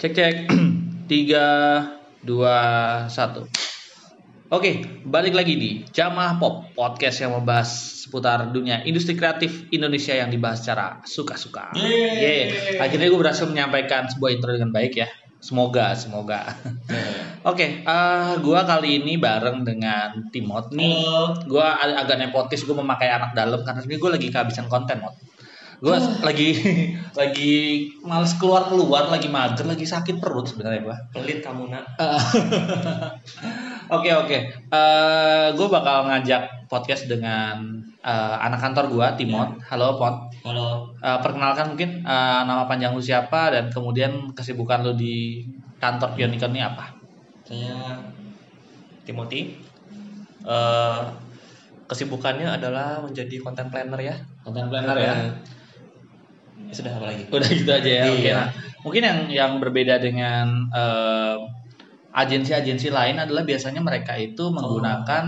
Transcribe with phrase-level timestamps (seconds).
[0.00, 0.34] Cek cek.
[1.12, 1.46] Tiga,
[2.24, 2.56] dua,
[3.12, 3.44] satu.
[4.50, 7.68] Oke, balik lagi di Jamah Pop, podcast yang membahas
[8.02, 11.76] seputar dunia industri kreatif Indonesia yang dibahas secara suka-suka.
[11.76, 12.80] Yeay.
[12.80, 15.08] Akhirnya gue berhasil menyampaikan sebuah intro dengan baik ya.
[15.40, 16.48] Semoga, semoga.
[17.48, 21.00] Oke, eh gua kali ini bareng dengan Timot nih.
[21.48, 25.16] Gua ag- agak nepotis, gue memakai anak dalam karena sebenarnya gue lagi kehabisan konten, Mot.
[25.80, 26.48] Gue lagi
[27.20, 27.54] lagi
[28.04, 30.96] males keluar keluar, lagi mager, lagi sakit perut sebenarnya gua.
[31.16, 31.84] Pelit kamu nak.
[33.90, 34.38] Oke oke,
[35.50, 37.74] gue bakal ngajak podcast dengan
[38.06, 39.58] eh, anak kantor gue, Timot.
[39.66, 40.30] Halo Pot.
[40.46, 45.42] Kalau Eh, perkenalkan mungkin eh, nama panjang lu siapa dan kemudian kesibukan lu di
[45.80, 46.92] kantor Pionicon ini apa?
[47.42, 47.98] saya
[49.02, 49.58] Timothy,
[50.44, 51.02] eh,
[51.88, 54.14] kesibukannya adalah menjadi content planner ya.
[54.44, 54.68] Content
[56.70, 57.22] Eh, sudah apa lagi?
[57.26, 58.04] Udah gitu aja ya.
[58.06, 58.34] Iya.
[58.38, 58.48] Nah,
[58.86, 61.36] mungkin yang yang berbeda dengan eh,
[62.14, 65.24] agensi-agensi lain adalah biasanya mereka itu menggunakan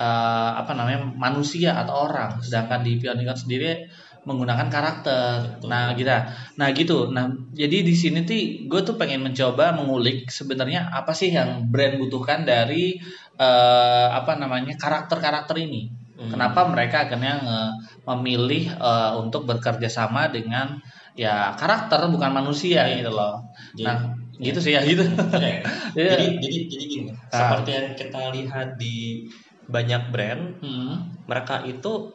[0.00, 3.84] eh, apa namanya manusia atau orang, sedangkan di Pionicon sendiri
[4.24, 5.60] menggunakan karakter.
[5.60, 5.68] Betul.
[5.72, 6.12] Nah, gitu.
[6.60, 6.98] Nah, gitu.
[7.12, 7.24] Nah,
[7.56, 12.44] jadi di sini tuh gue tuh pengen mencoba mengulik sebenarnya apa sih yang brand butuhkan
[12.44, 13.00] dari
[13.36, 15.99] eh, apa namanya karakter-karakter ini.
[16.20, 16.28] Hmm.
[16.28, 17.72] Kenapa mereka akhirnya nge-
[18.04, 20.76] memilih eh, untuk bekerja sama dengan
[21.16, 23.00] ya karakter bukan manusia Iya.
[23.00, 23.40] gitu loh.
[23.72, 23.96] Jadi- nah,
[24.36, 25.00] gitu sih ya gitu.
[25.32, 25.64] Oke.
[25.96, 26.12] Iya.
[26.12, 27.32] jadi jadi jadi gini, Ah.
[27.32, 29.24] seperti yang kita lihat di
[29.64, 31.08] banyak brand, Hmm.
[31.24, 32.12] mereka itu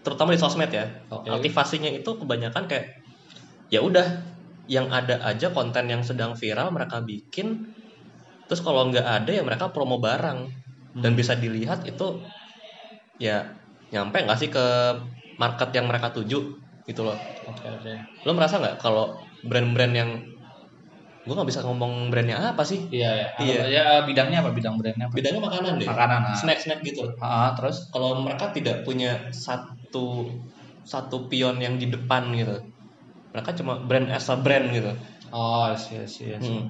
[0.00, 1.28] terutama di sosmed ya, Oke.
[1.28, 3.04] aktivasinya itu kebanyakan kayak
[3.68, 4.24] ya udah
[4.66, 7.70] yang ada aja konten yang sedang viral mereka bikin,
[8.46, 10.38] terus kalau nggak ada ya mereka promo barang
[10.96, 11.18] dan Hmm.
[11.18, 12.18] bisa dilihat itu
[13.20, 13.44] ya
[13.92, 14.64] nyampe nggak sih ke
[15.36, 16.56] market yang mereka tuju
[16.88, 17.16] gitu loh.
[17.46, 17.92] Oke oke.
[18.24, 20.10] Lo merasa nggak kalau brand-brand yang
[21.20, 22.88] gue nggak bisa ngomong brandnya apa sih?
[22.88, 23.28] Iya ya.
[23.38, 23.62] Iya.
[23.68, 24.56] Ya bidangnya apa?
[24.56, 25.14] Bidang brandnya apa?
[25.14, 25.86] Bedanya makanan deh.
[25.86, 26.20] Makanan.
[26.32, 26.36] Nah.
[26.36, 27.12] Snack-snack gitu.
[27.20, 30.32] Ah, terus Kalau mereka tidak punya satu
[30.82, 32.56] satu pion yang di depan gitu.
[33.36, 34.90] Mereka cuma brand as a brand gitu.
[35.30, 36.66] oh iya iya Hmm.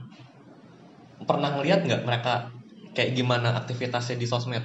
[1.24, 2.52] Pernah ngeliat nggak mereka
[2.92, 4.60] kayak gimana aktivitasnya di sosmed?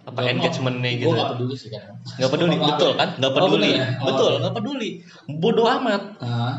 [0.00, 1.12] Apa engagementnya gitu?
[1.12, 1.92] Gue gak peduli sih kan.
[2.16, 3.08] Nggak peduli, betul kan?
[3.20, 3.86] Oh, peduli, bener ya?
[4.00, 4.06] Oh.
[4.08, 4.90] betul, nggak peduli.
[5.38, 6.54] Bodoh amat, Ah,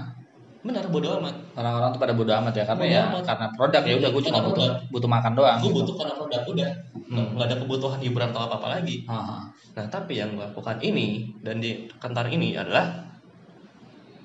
[0.61, 1.35] benar bodoh amat.
[1.57, 3.23] orang-orang tuh pada bodo amat ya karena Bodo ya amat.
[3.25, 5.57] karena produk ya udah gue cuma butuh butuh makan doang.
[5.57, 5.77] Gue gitu.
[5.81, 6.69] butuh karena produk udah,
[7.11, 7.27] Hmm.
[7.35, 8.95] nggak ada kebutuhan hiburan atau apa apa lagi.
[9.09, 9.49] Ah.
[9.71, 13.09] Nah, tapi yang gue lakukan ini dan di kantor ini adalah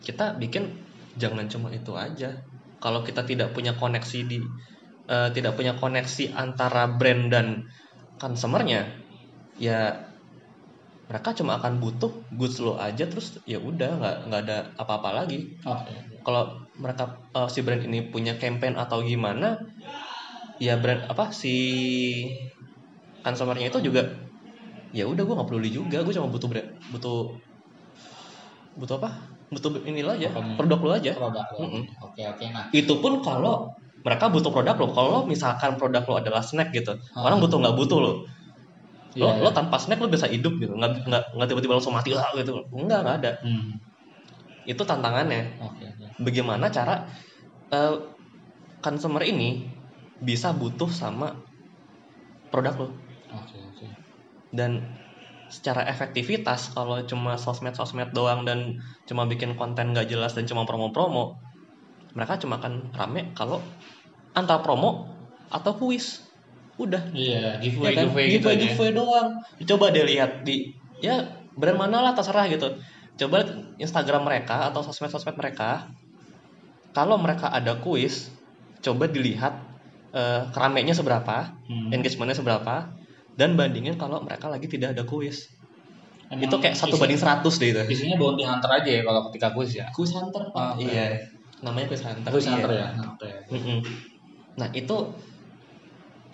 [0.02, 0.70] kita bikin
[1.16, 2.36] jangan cuma itu aja.
[2.78, 4.38] Kalau kita tidak punya koneksi di
[5.06, 7.46] eh, tidak punya koneksi antara brand dan
[8.18, 8.86] consumernya,
[9.56, 10.04] ya
[11.06, 15.54] mereka cuma akan butuh goods lo aja terus ya udah nggak nggak ada apa-apa lagi.
[15.62, 15.94] Oke.
[16.26, 19.54] Kalau mereka eh, si brand ini punya campaign atau gimana,
[20.58, 21.54] ya brand apa si
[23.22, 24.02] consumernya itu juga
[24.94, 27.34] ya udah gue nggak peduli juga gue cuma butuh brand butuh
[28.76, 29.10] butuh apa
[29.50, 30.54] butuh inilah aja Apanya?
[30.58, 31.46] produk lo aja Produk.
[31.54, 31.58] lo.
[31.64, 31.82] Mm-mm.
[32.02, 32.64] Oke oke nah.
[32.70, 33.70] itu pun kalau
[34.02, 37.26] mereka butuh produk lo kalau misalkan produk lo adalah snack gitu Ah.
[37.26, 38.12] orang butuh nggak butuh lo
[39.16, 39.56] lo Iya, lo iya.
[39.56, 43.00] tanpa snack lo bisa hidup gitu nggak nggak nggak tiba-tiba langsung mati lah gitu nggak
[43.02, 43.72] nggak ada Hmm.
[44.66, 45.86] itu tantangannya oke.
[46.20, 47.08] bagaimana cara
[47.72, 47.94] eh,
[48.84, 49.72] consumer ini
[50.20, 51.32] bisa butuh sama
[52.52, 52.88] produk lo
[53.26, 53.86] Oke oke.
[54.54, 54.94] dan
[55.50, 58.74] secara efektivitas kalau cuma sosmed-sosmed doang dan
[59.06, 61.38] cuma bikin konten gak jelas dan cuma promo-promo
[62.18, 63.62] mereka cuma akan rame kalau
[64.34, 65.06] antara promo
[65.54, 66.25] atau kuis
[66.76, 68.04] udah Iya, Ya giveaway kan?
[68.06, 68.64] giveaway gitu giveaway, aja.
[68.68, 69.28] giveaway doang
[69.64, 70.56] coba deh lihat di
[70.98, 71.16] ya
[71.52, 72.68] brand mana lah terserah gitu
[73.16, 73.38] coba
[73.76, 75.88] Instagram mereka atau sosmed-sosmed mereka
[76.92, 78.28] kalau mereka ada kuis
[78.78, 79.56] coba dilihat
[80.50, 81.90] keramainya seberapa Hmm.
[81.90, 82.88] engagementnya seberapa
[83.34, 85.52] dan bandingin kalau mereka lagi tidak ada kuis
[86.26, 89.52] Emang itu kayak satu banding 100 deh itu Isinya bounty hunter aja ya kalau ketika
[89.52, 89.86] quiz ya.
[89.90, 90.78] kuis hunter oke.
[90.78, 91.20] iya
[91.58, 92.52] namanya kuis hunter Quiz iya.
[92.52, 92.86] hunter ya.
[93.06, 93.28] Oke.
[93.48, 93.78] Mm-mm.
[94.54, 94.96] nah itu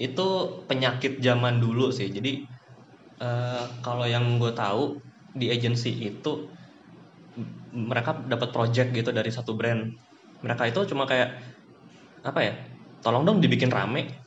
[0.02, 0.26] itu
[0.66, 2.10] penyakit zaman dulu sih.
[2.10, 2.32] Jadi
[3.22, 4.98] eh, kalau yang gue tahu
[5.32, 6.32] di agency itu
[7.72, 9.88] mereka dapat project gitu dari satu brand.
[10.42, 11.38] Mereka itu cuma kayak
[12.22, 12.54] apa ya
[13.02, 14.22] tolong dong dibikin rame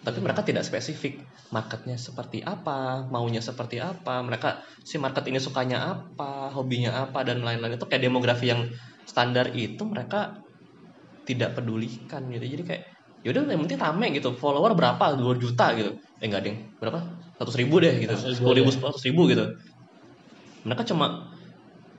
[0.00, 1.20] tapi mereka tidak spesifik.
[1.52, 7.44] Marketnya seperti apa maunya seperti apa mereka si market ini sukanya apa hobinya apa dan
[7.44, 7.76] lain-lain.
[7.76, 8.64] Itu kayak demografi yang
[9.04, 10.40] standar itu mereka
[11.28, 12.46] tidak pedulikan gitu.
[12.56, 12.84] Jadi kayak
[13.20, 14.32] yaudah yang penting rame gitu.
[14.36, 15.16] Follower berapa?
[15.16, 15.96] 2 juta gitu.
[16.20, 17.00] Eh enggak ding berapa?
[17.40, 18.14] 100 ribu deh gitu.
[18.16, 18.76] 100.000 sepuluh ribu deh.
[18.76, 19.44] seratus ribu gitu.
[20.64, 21.32] Mereka cuma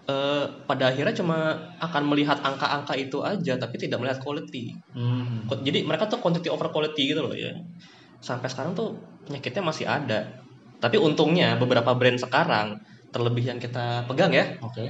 [0.05, 1.37] eh, pada akhirnya cuma
[1.81, 4.77] akan melihat angka-angka itu aja tapi tidak melihat quality.
[4.93, 5.49] Hmm.
[5.49, 7.53] Jadi mereka tuh quantity over quality gitu loh ya.
[8.21, 10.41] Sampai sekarang tuh penyakitnya masih ada.
[10.81, 12.81] Tapi untungnya beberapa brand sekarang
[13.11, 14.87] terlebih yang kita pegang ya Oke.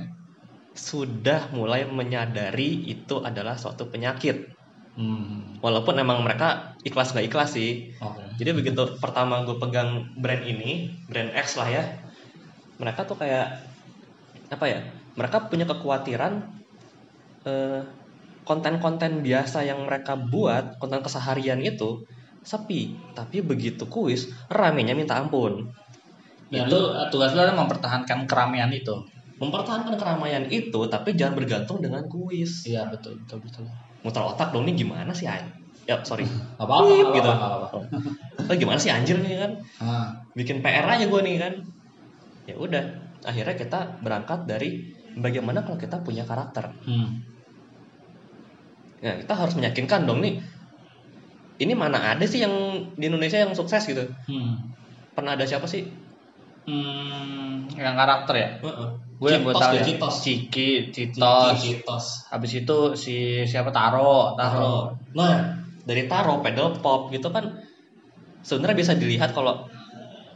[0.77, 4.45] sudah mulai menyadari itu adalah suatu penyakit
[4.91, 5.55] Hmm.
[5.63, 8.19] walaupun emang mereka ikhlas nggak ikhlas sih Oke.
[8.35, 11.83] jadi begitu pertama gue pegang brand ini brand X lah ya
[12.75, 13.55] mereka tuh kayak
[14.51, 14.83] apa ya
[15.15, 16.43] mereka punya kekhawatiran
[17.47, 17.81] eh,
[18.43, 22.03] konten-konten biasa yang mereka buat konten keseharian itu
[22.43, 25.71] sepi tapi begitu kuis ramenya minta ampun
[26.51, 28.91] Dan itu lu tugas adalah mempertahankan keramaian itu.
[29.39, 33.65] mempertahankan keramaian itu tapi jangan bergantung dengan kuis Iya betul betul betul.
[34.01, 35.41] Muter otak dong ini gimana sih ay
[35.85, 36.25] ya sorry
[36.61, 37.29] Gak apa-apa, Pip, gak gitu.
[37.29, 37.79] apa-apa, gak apa-apa.
[38.49, 41.53] Oh, gimana sih anjir nih kan Ah, bikin PR aja gue nih kan
[42.49, 42.83] ya udah
[43.21, 44.81] akhirnya kita berangkat dari
[45.15, 47.09] bagaimana kalau kita punya karakter hmm.
[49.01, 50.41] nah kita harus meyakinkan dong nih
[51.61, 52.53] ini mana ada sih yang
[52.97, 54.57] di Indonesia yang sukses gitu Hmm.
[55.13, 55.85] pernah ada siapa sih
[56.67, 58.49] Hmm, yang karakter ya?
[58.61, 58.89] Heeh.
[59.21, 59.83] Gue yang gue tahu ya.
[59.85, 60.15] Citos.
[60.25, 61.57] Ciki, Citos.
[61.61, 62.05] Citos.
[62.33, 64.37] Habis itu si siapa Taro, Taro.
[64.37, 64.75] Taro.
[65.13, 67.61] Nah, dari Taro, pedal pop gitu kan
[68.41, 69.69] sebenarnya bisa dilihat kalau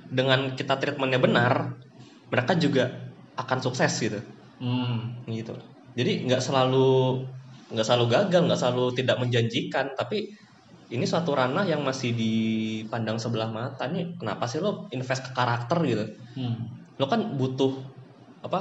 [0.10, 1.82] dengan kita treatmentnya benar,
[2.30, 2.94] mereka juga
[3.36, 4.22] akan sukses gitu.
[4.56, 5.20] Hmm.
[5.28, 5.52] gitu
[6.00, 7.24] jadi nggak selalu
[7.76, 10.32] nggak selalu gagal nggak selalu tidak menjanjikan tapi
[10.94, 14.14] ini suatu ranah yang masih dipandang sebelah mata nih.
[14.22, 16.06] Kenapa sih lo invest ke karakter gitu?
[16.38, 16.58] Hmm.
[16.96, 17.76] lo kan butuh
[18.40, 18.60] apa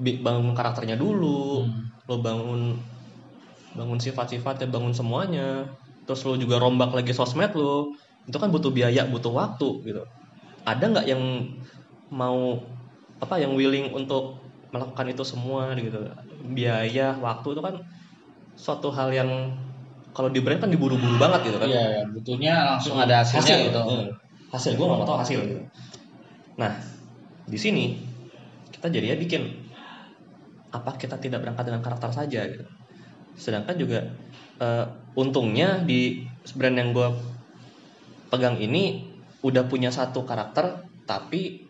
[0.00, 1.68] bi- bangun karakternya dulu.
[1.68, 1.84] Hmm.
[2.08, 2.60] lo bangun
[3.76, 5.68] bangun sifat-sifatnya bangun semuanya.
[6.08, 7.92] Terus lo juga rombak lagi sosmed lo.
[8.26, 10.02] Itu kan butuh biaya butuh waktu gitu.
[10.66, 11.22] Ada nggak yang
[12.10, 12.58] mau
[13.20, 16.00] apa yang willing untuk melakukan itu semua gitu?
[16.56, 17.76] Biaya waktu itu kan
[18.58, 19.30] suatu hal yang
[20.10, 23.80] kalau di brand kan diburu-buru banget gitu kan Iya, ya, butuhnya langsung ada hasilnya gitu.
[23.80, 24.06] Hmm.
[24.50, 25.62] hasil gue nggak mau tahu hasil gitu
[26.58, 26.72] nah
[27.46, 27.84] di sini
[28.70, 29.42] kita jadinya bikin
[30.70, 32.64] apa kita tidak berangkat dengan karakter saja gitu
[33.34, 34.00] sedangkan juga
[34.58, 34.84] eh,
[35.14, 37.08] untungnya di brand yang gue
[38.30, 39.10] pegang ini
[39.42, 41.66] udah punya satu karakter tapi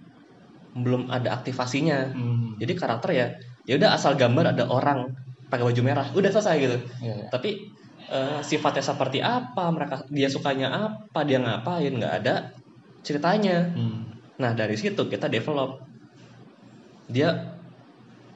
[0.74, 2.56] belum ada aktivasinya Hmm.
[2.56, 3.26] jadi karakter ya
[3.64, 5.10] ya udah asal gambar ada orang
[5.48, 7.26] pakai baju merah udah selesai gitu Iya, iya.
[7.28, 7.56] tapi
[8.10, 12.50] eh, sifatnya seperti apa mereka dia sukanya apa dia ngapain nggak ada
[13.00, 13.72] ceritanya.
[13.72, 14.12] Hmm.
[14.40, 15.84] nah dari situ kita develop.
[17.10, 17.56] Dia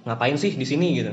[0.06, 1.12] ngapain sih di sini gitu?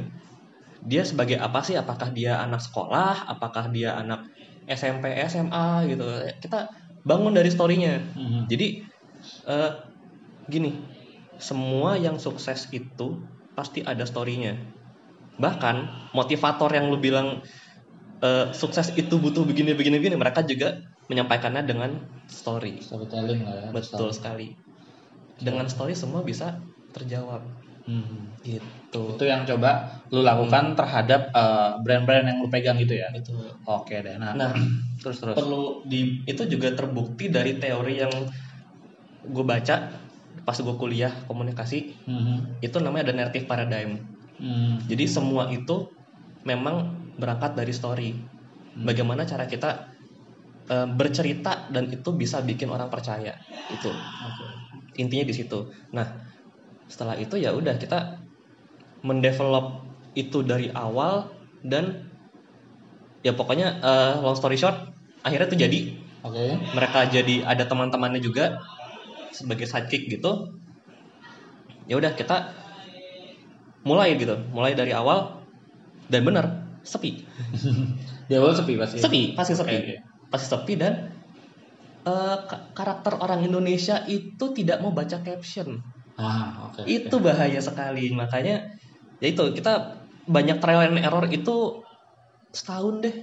[0.86, 1.78] Dia sebagai apa sih?
[1.78, 3.28] Apakah dia anak sekolah?
[3.28, 4.28] Apakah dia anak
[4.68, 6.06] SMP SMA gitu?
[6.42, 6.70] Kita
[7.02, 7.98] bangun dari storynya.
[8.14, 8.46] Hmm.
[8.46, 8.86] jadi
[9.50, 9.72] eh,
[10.50, 10.78] gini
[11.42, 13.26] semua yang sukses itu
[13.58, 14.56] pasti ada storynya.
[15.42, 15.76] Bahkan
[16.14, 17.42] motivator yang lu bilang
[18.22, 20.78] eh, sukses itu butuh begini begini begini mereka juga
[21.10, 21.92] menyampaikannya dengan
[22.30, 23.70] story Storytelling lah ya.
[23.74, 24.54] betul sekali
[25.42, 26.62] dengan story semua bisa
[26.94, 27.42] terjawab
[27.82, 28.30] Hmm.
[28.46, 33.10] gitu Itu yang coba lu lakukan terhadap eh, brand-brand yang lu pegang gitu ya.
[33.10, 33.34] itu
[33.66, 34.22] Oke deh.
[34.22, 34.54] Nah, nah
[35.02, 35.34] terus terus.
[35.34, 38.14] perlu di itu juga terbukti dari teori yang
[39.26, 39.90] gue baca
[40.46, 42.54] pas gue kuliah komunikasi Hmm.
[42.62, 43.98] itu namanya ada narrative paradigm
[44.38, 44.78] Hmm.
[44.86, 45.90] jadi semua itu
[46.46, 48.10] memang berangkat dari story.
[48.72, 49.94] Bagaimana cara kita
[50.72, 53.38] eh, bercerita dan itu bisa bikin orang percaya
[53.70, 54.46] itu Oke.
[54.98, 55.70] intinya di situ.
[55.94, 56.08] Nah
[56.90, 58.20] setelah itu ya udah kita
[59.06, 59.86] mendevelop
[60.18, 61.32] itu dari awal
[61.64, 62.10] dan
[63.22, 64.90] ya pokoknya eh, long story short
[65.22, 65.80] akhirnya itu jadi.
[66.22, 66.54] Oke.
[66.78, 68.62] mereka jadi ada teman-temannya juga
[69.34, 70.54] sebagai sidekick gitu.
[71.90, 72.54] Ya udah kita
[73.82, 74.38] mulai gitu.
[74.54, 75.42] Mulai dari awal
[76.14, 76.46] dan bener
[76.84, 77.12] sepi
[78.30, 79.00] Di awal sepi pasti.
[79.04, 79.96] sepi pasti sepi oke.
[80.32, 80.94] pasti sepi dan
[82.50, 85.70] ka- karakter orang Indonesia itu tidak mau baca caption
[86.18, 86.82] Ah, oke.
[86.86, 88.56] itu bahaya sekali makanya
[89.22, 89.74] ya itu kita
[90.26, 91.56] banyak trial and error itu
[92.54, 93.16] setahun deh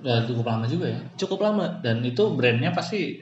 [0.00, 1.00] Ya cukup lama juga ya.
[1.20, 3.20] cukup lama Dan itu brandnya pasti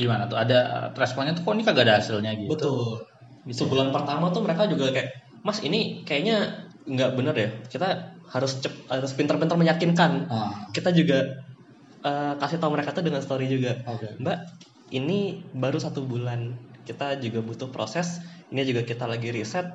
[0.00, 0.36] gimana tuh?
[0.36, 2.52] Ada responnya tuh kok ini kagak ada hasilnya gitu.
[2.52, 3.00] betul
[3.48, 5.08] sebulan pertama tuh mereka juga kayak
[5.46, 7.50] mas ini kayaknya nggak bener ya.
[7.68, 7.88] Kita
[8.32, 10.26] harus cep, harus pintar-pintar meyakinkan.
[10.28, 11.24] Ah, kita juga
[12.04, 13.76] eh, kasih tahu mereka tuh dengan story juga.
[13.84, 14.16] Oke.
[14.18, 14.38] mbak
[14.92, 16.56] ini baru satu bulan.
[16.88, 18.18] Kita juga butuh proses.
[18.48, 19.68] Ini juga kita lagi riset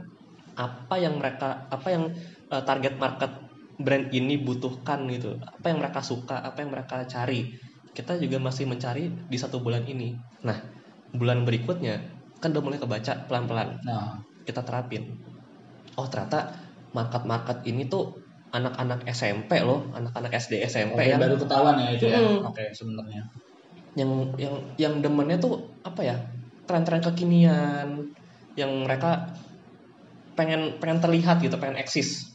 [0.54, 2.10] apa yang mereka apa yang
[2.50, 3.32] eh, target market
[3.78, 5.38] brand ini butuhkan gitu.
[5.42, 7.54] Apa yang mereka suka apa yang mereka cari.
[7.94, 10.18] Kita juga masih mencari di satu bulan ini.
[10.42, 10.58] Nah
[11.14, 12.02] bulan berikutnya
[12.42, 13.80] kan udah mulai kebaca pelan-pelan.
[13.86, 15.14] Nah, kita terapin.
[15.96, 16.50] Oh ternyata
[16.94, 18.22] market-market ini tuh
[18.54, 22.22] anak-anak SMP loh anak-anak SD SMP Oke, yang baru ketahuan ya itu ya.
[22.22, 22.48] Hmm.
[22.48, 23.22] Oke, sebenarnya.
[23.94, 24.10] yang
[24.42, 26.18] yang yang demennya tuh apa ya
[26.66, 28.10] tren-tren kekinian
[28.58, 29.38] yang mereka
[30.34, 32.34] pengen pengen terlihat gitu pengen eksis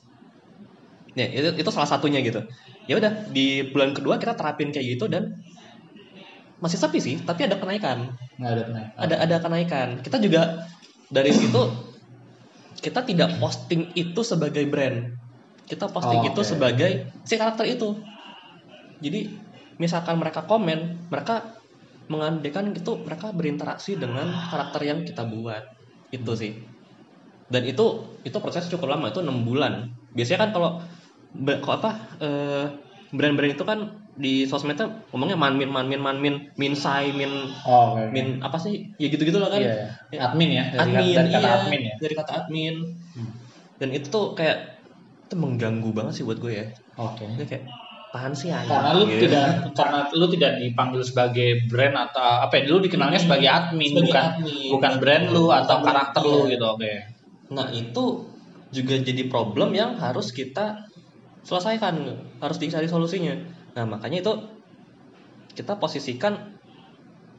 [1.19, 2.39] ya itu itu salah satunya gitu
[2.87, 5.35] ya udah di bulan kedua kita terapin kayak gitu dan
[6.63, 8.99] masih sepi sih tapi ada kenaikan Nggak ada kenaikan.
[9.03, 10.63] ada ada kenaikan kita juga
[11.11, 11.63] dari situ
[12.79, 15.15] kita tidak posting itu sebagai brand.
[15.69, 16.49] Kita posting Oh, itu oke.
[16.49, 17.99] sebagai si karakter itu.
[19.03, 19.31] Jadi
[19.79, 21.55] misalkan mereka komen mereka
[22.09, 25.63] mengandaikan gitu mereka berinteraksi dengan karakter yang kita buat.
[26.09, 26.57] Itu sih.
[27.53, 29.93] Dan itu itu proses cukup lama itu enam bulan.
[30.17, 30.71] Biasanya kan kalau
[31.69, 31.91] apa
[32.25, 32.67] eh,
[33.11, 33.79] brand-brand itu kan
[34.15, 37.31] di sosmednya ngomongnya manmin manmin manmin minsai min
[37.63, 38.11] Oh, oke.
[38.11, 39.75] min apa sih ya gitu gitu lah kan Iya,
[40.11, 40.19] iya.
[40.25, 41.95] Admin ya, dari, admin kata, dari kata iya, admin ya.
[41.97, 42.75] dari kata admin
[43.15, 43.33] Hmm.
[43.77, 44.59] dan itu tuh kayak
[45.25, 47.23] itu mengganggu banget sih buat gue ya Oke.
[47.25, 47.65] Ini kayak
[48.09, 49.29] apaan sih anjing Karena lu gitu.
[49.29, 52.63] tidak karena lu tidak dipanggil sebagai brand atau apa ya?
[52.67, 53.27] Lu dikenalnya Hmm.
[53.29, 54.69] sebagai admin, Sebagai bukan admin.
[54.73, 56.29] bukan brand lu atau karakter iya.
[56.29, 56.67] lu gitu.
[56.67, 56.93] Oke.
[57.49, 58.05] nah itu
[58.69, 60.88] juga jadi problem yang harus kita
[61.49, 61.95] selesaikan
[62.45, 63.33] harus dicari solusinya.
[63.73, 64.33] Nah makanya itu
[65.57, 66.61] kita posisikan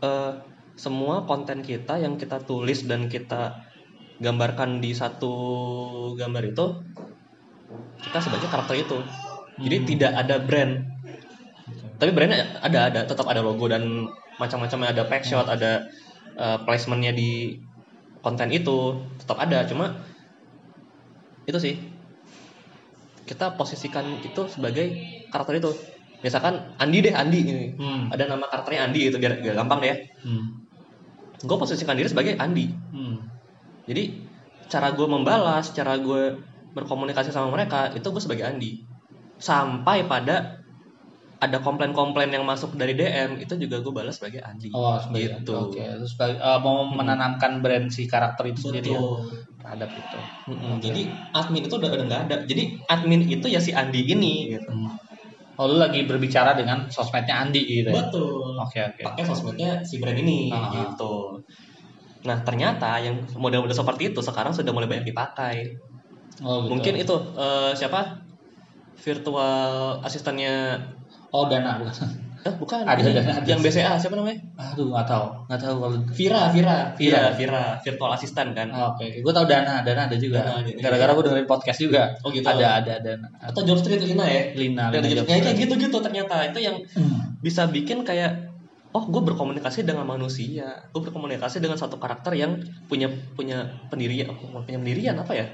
[0.02, 0.34] eh,
[0.74, 3.62] semua konten kita yang kita tulis dan kita
[4.20, 5.32] gambarkan di satu
[6.18, 6.66] gambar itu
[8.10, 8.98] kita sebagai karakter itu.
[9.62, 9.88] Jadi Hmm.
[9.88, 10.74] tidak ada brand.
[12.00, 14.08] Tapi brandnya ada ada tetap ada logo dan
[14.40, 15.84] macam-macamnya ada pack shot ada
[16.40, 17.60] eh, placementnya di
[18.24, 19.68] konten itu tetap ada.
[19.68, 20.00] Cuma
[21.44, 21.76] itu sih
[23.30, 24.90] kita posisikan itu sebagai
[25.30, 25.70] karakter itu
[26.26, 28.10] misalkan Andi deh Andi ini Hmm.
[28.10, 30.66] ada nama karakternya Andi itu biar biar gampang deh ya Hmm.
[31.46, 33.22] gue posisikan diri sebagai Andi Hmm.
[33.86, 34.18] jadi
[34.66, 36.42] cara gue membalas cara gue
[36.74, 38.82] berkomunikasi sama mereka itu gue sebagai Andi
[39.40, 40.59] sampai pada
[41.40, 45.56] ada komplain-komplain yang masuk dari DM itu juga gue balas sebagai Andi Oh, sebagai gitu
[45.56, 49.40] Oke, terus sebagai, eh, mau menanamkan brand si karakter itu sendiri ya Betul.
[49.64, 50.20] terhadap itu.
[50.52, 50.72] Mm-mm.
[50.76, 50.84] Oke.
[50.92, 52.36] Jadi admin itu udah nggak ada.
[52.44, 54.52] Jadi admin itu ya si Andi ini.
[54.52, 54.68] Gitu.
[54.68, 54.92] Hmm.
[55.60, 58.04] Oh, lu lagi berbicara dengan sosmednya Andi gitu ya?
[58.04, 58.60] Betul.
[58.60, 59.02] Oke, oke.
[59.08, 60.72] Pakai sosmednya si brand ini Ah.
[60.76, 61.40] gitu.
[62.28, 65.72] Nah ternyata yang model-model seperti itu sekarang sudah mulai banyak dipakai.
[66.44, 66.76] Oh, gitu.
[66.76, 68.28] Mungkin itu eh, siapa
[69.00, 70.84] virtual asistennya
[71.30, 72.10] Oh, Dana bukan.
[72.40, 73.44] eh bukan Ada, ada.
[73.44, 75.26] yang BCA siapa namanya Aduh, nggak tahu.
[75.46, 77.36] Nggak tahu kalau Vira Vira Vira.
[77.36, 79.18] Vira virtual asisten kan Oh, Oke, oke.
[79.20, 80.40] Gue tahu Dana, Dana ada juga.
[80.42, 80.72] Dana ada.
[80.74, 82.16] Gara-gara gue dengerin podcast juga.
[82.24, 82.48] Oh, gitu.
[82.48, 83.28] Ada, ada Dana.
[83.44, 85.60] atau Job Street Lina ya Lina, Lina Job ya, kayak Street.
[85.62, 87.36] gitu-gitu ternyata itu yang Hmm.
[87.44, 88.48] bisa bikin kayak
[88.90, 92.58] oh gue berkomunikasi dengan manusia gue berkomunikasi dengan satu karakter yang
[92.88, 93.06] punya
[93.36, 95.46] punya pendirian punya pendirian apa ya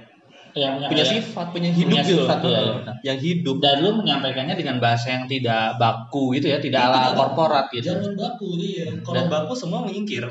[0.55, 2.23] Yang punya yang- sifat punya hidup punya gitu.
[2.23, 2.95] sifat, iya, benar.
[3.03, 3.55] yang hidup.
[3.59, 7.91] Dan lu menyampaikannya dengan bahasa yang tidak baku gitu ya, tidak Iya, ala korporat gitu.
[7.91, 8.87] jangan baku iya.
[9.03, 10.23] Kalau Dan- baku semua menyingkir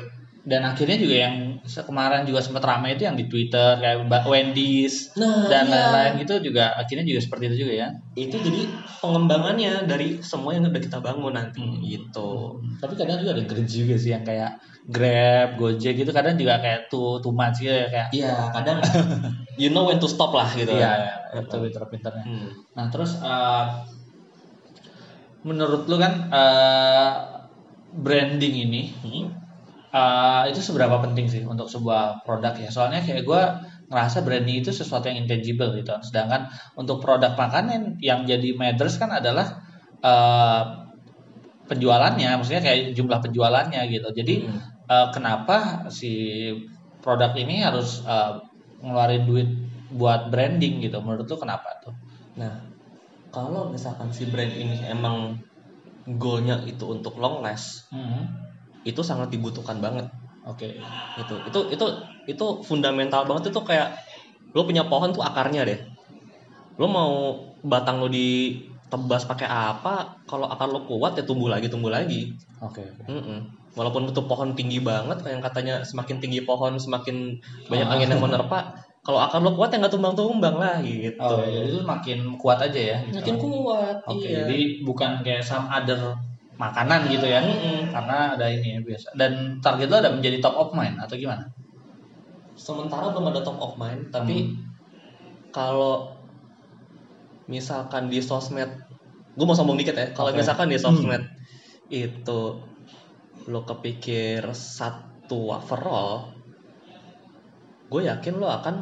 [0.45, 1.35] Dan akhirnya juga yang
[1.65, 5.73] kemarin juga sempat ramai itu yang di Twitter kayak Mbak Wendy's nah dan iya.
[5.73, 7.87] lain-lain gitu juga akhirnya juga seperti itu juga ya.
[8.13, 8.61] itu jadi
[9.01, 11.81] pengembangannya dari semua yang udah kita bangun nanti Hmm.
[11.81, 16.61] gitu Tapi kadang juga ada cringe juga sih yang kayak Grab, Gojek gitu kadang juga
[16.61, 18.77] kayak too too much gitu ya kayak iya kadang
[19.61, 22.21] you know when to stop lah gitu iya, ya, itu pinter-pinternya.
[22.21, 22.49] Hmm.
[22.77, 23.63] Nah terus eh,
[25.41, 27.11] menurut lu kan eh,
[27.97, 29.44] branding ini Hmm.
[29.95, 32.69] Eh, itu seberapa penting sih untuk sebuah produk ya?
[32.75, 33.41] Soalnya kayak gue
[33.91, 35.93] ngerasa branding itu sesuatu yang intangible gitu.
[36.03, 39.47] Sedangkan untuk produk makanan yang jadi matters kan adalah
[40.03, 40.63] eh,
[41.65, 44.09] penjualannya, maksudnya kayak jumlah penjualannya gitu.
[44.13, 44.59] Jadi Hmm.
[44.85, 46.13] eh, kenapa si
[47.01, 48.33] produk ini harus eh,
[48.83, 49.49] ngeluarin duit
[49.95, 50.97] buat branding gitu?
[51.01, 51.93] Menurut lu kenapa tuh?
[52.37, 52.53] Nah,
[53.33, 55.39] kalau misalkan si brand ini emang
[56.05, 58.29] goalnya itu untuk long last, Hmm.
[58.85, 60.05] Itu sangat dibutuhkan banget.
[60.45, 60.77] Oke.
[61.17, 61.85] Itu, itu, itu,
[62.29, 63.97] itu fundamental banget itu kayak
[64.53, 65.79] lo punya pohon tuh akarnya deh.
[66.77, 67.11] Lo mau
[67.65, 70.21] batang lo ditebas pakai apa?
[70.29, 72.29] Kalau akar lo kuat ya tumbuh lagi, tumbuh lagi.
[72.61, 72.85] Oke.
[72.85, 73.09] oke.
[73.09, 73.39] Mm-mm.
[73.75, 77.35] Walaupun itu pohon tinggi banget, yang katanya semakin tinggi pohon semakin
[77.67, 77.93] banyak Ah.
[77.97, 78.71] angin yang menerpa.
[79.05, 81.19] Kalau akar lo kuat ya nggak tumbang-tumbang lah gitu.
[81.21, 82.97] Oh, jadi itu makin kuat aja ya.
[83.05, 83.21] gitu.
[83.21, 83.95] Makin kuat.
[84.07, 84.45] Oke, iya.
[84.47, 86.15] jadi bukan kayak some other
[86.55, 87.39] makanan gitu ya.
[87.39, 87.91] Mm-mm.
[87.91, 89.07] Karena ada ini ya biasa.
[89.13, 91.45] Dan target lo ada menjadi top of mind atau gimana?
[92.55, 94.55] sementara belum ada top of mind tapi
[95.51, 96.15] kalau
[97.45, 98.71] misalkan di sosmed
[99.35, 100.39] gue mau sombong dikit ya kalau Oke.
[100.39, 101.19] misalkan di sosmed
[101.91, 102.63] itu
[103.45, 106.31] lo kepikir satu overall
[107.91, 108.75] gue yakin lo akan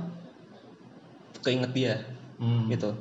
[1.42, 1.96] keinget dia
[2.38, 2.70] Hmm.
[2.70, 2.94] gitu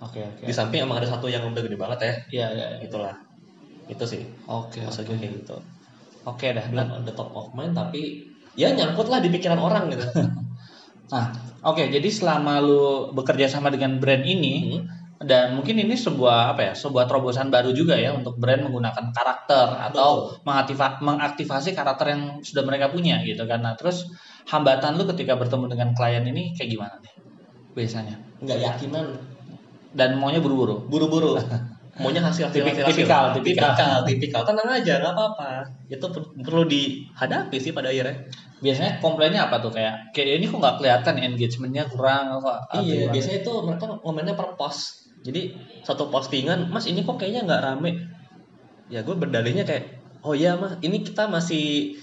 [0.00, 0.44] Oke oke.
[0.44, 2.66] di samping emang ada satu yang udah gede banget ya Iya iya.
[2.76, 2.78] iya.
[2.84, 3.16] itulah
[3.90, 5.10] itu sih Oke maksud oke.
[5.10, 5.56] gue kayak gitu
[6.22, 6.64] Oke dah.
[6.64, 8.22] belum ada top of mind tapi
[8.54, 10.06] ya nyangkut lah di pikiran orang gitu
[11.10, 11.26] Nah,
[11.66, 11.90] oke.
[11.90, 14.86] jadi selama lu bekerja sama dengan brand ini Hmm.
[15.20, 16.72] dan mungkin ini sebuah apa ya?
[16.72, 22.62] Sebuah terobosan baru juga ya untuk brand menggunakan karakter atau mengaktiva- mengaktifasi karakter yang sudah
[22.62, 23.58] mereka punya gitu kan.
[23.58, 24.06] Nah, terus
[24.46, 27.12] hambatan lu ketika bertemu dengan klien ini kayak gimana nih?
[27.74, 28.14] Biasanya.
[28.40, 29.06] nggak yakinan
[29.90, 30.86] Dan maunya buru-buru.
[30.86, 31.34] buru-buru
[32.00, 32.96] maunya hasil hasil Tipik- hasil, hasil.
[32.96, 33.70] tipikal, tipikal.
[33.70, 35.48] tipikal tipikal tenang aja nggak apa-apa
[35.86, 38.16] itu per- perlu dihadapi sih pada akhirnya
[38.60, 43.12] Biasanya komplainnya apa tuh kayak kayak ini kok nggak kelihatan engagementnya kurang atau iya gimana?
[43.12, 44.80] biasanya itu mereka ngomennya per post
[45.20, 45.40] jadi
[45.80, 47.90] satu postingan mas ini kok kayaknya nggak rame
[48.88, 49.84] ya gue berdalihnya kayak
[50.20, 51.96] oh iya mas ini kita masih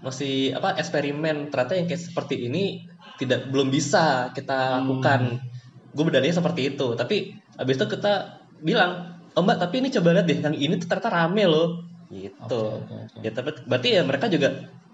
[0.00, 2.84] masih apa eksperimen ternyata yang kayak seperti ini
[3.16, 4.76] tidak belum bisa kita Hmm.
[4.84, 5.20] lakukan
[5.90, 7.16] gue berdalihnya seperti itu tapi
[7.56, 8.12] habis itu kita
[8.58, 11.68] bilang oh mbak tapi ini coba lihat deh yang ini tuh ternyata rame loh
[12.10, 12.42] gitu
[12.82, 13.18] Oke, oke, oke.
[13.22, 14.48] ya tapi berarti ya mereka juga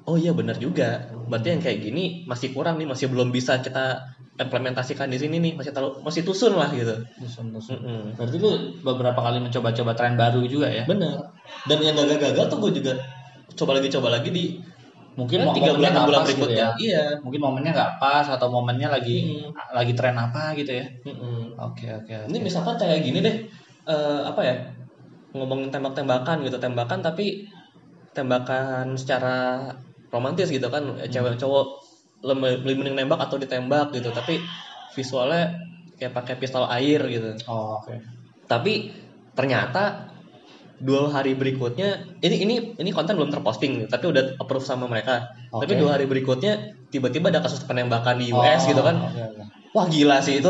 [0.05, 3.97] oh iya benar juga berarti yang kayak gini masih kurang nih masih belum bisa kita
[4.37, 7.81] implementasikan di sini nih masih terlalu masih tusun lah gitu Dusun, dusun.
[7.81, 8.13] Mm-mm.
[8.21, 8.53] Berarti lu
[8.85, 10.85] beberapa kali mencoba-coba tren baru juga ya?
[10.85, 11.17] bener
[11.65, 12.93] dan yang gagal-gagal tuh gue juga
[13.57, 14.45] coba lagi coba lagi di
[15.17, 16.71] Mungkin tiga bulan enam bulan gitu berikutnya ya.
[16.77, 19.49] iya Mungkin momennya nggak pas atau momennya lagi Mm.
[19.73, 20.85] lagi tren apa gitu ya?
[21.57, 22.13] Oke oke.
[22.13, 22.29] oke.
[22.29, 23.37] ini misalkan kayak gini deh
[23.87, 24.57] eh, apa ya
[25.33, 27.47] ngomongin tembak-tembakan gitu tembakan tapi
[28.17, 29.69] tembakan secara
[30.09, 31.07] romantis gitu kan Hmm.
[31.07, 31.67] cewek cowok
[32.25, 34.41] lebih mending nembak atau ditembak gitu tapi
[34.97, 35.53] visualnya
[36.01, 37.93] kayak pakai pistol air gitu Oh, oke.
[38.49, 38.91] tapi
[39.37, 40.09] ternyata
[40.77, 45.73] dua hari berikutnya ini ini ini konten belum terposting tapi udah approve sama mereka tapi
[45.73, 45.81] Oke.
[45.81, 46.53] dua hari berikutnya
[46.89, 49.43] tiba-tiba ada kasus penembakan di US gitu kan Oh, oke, oke.
[49.77, 50.49] Wah gila sih itu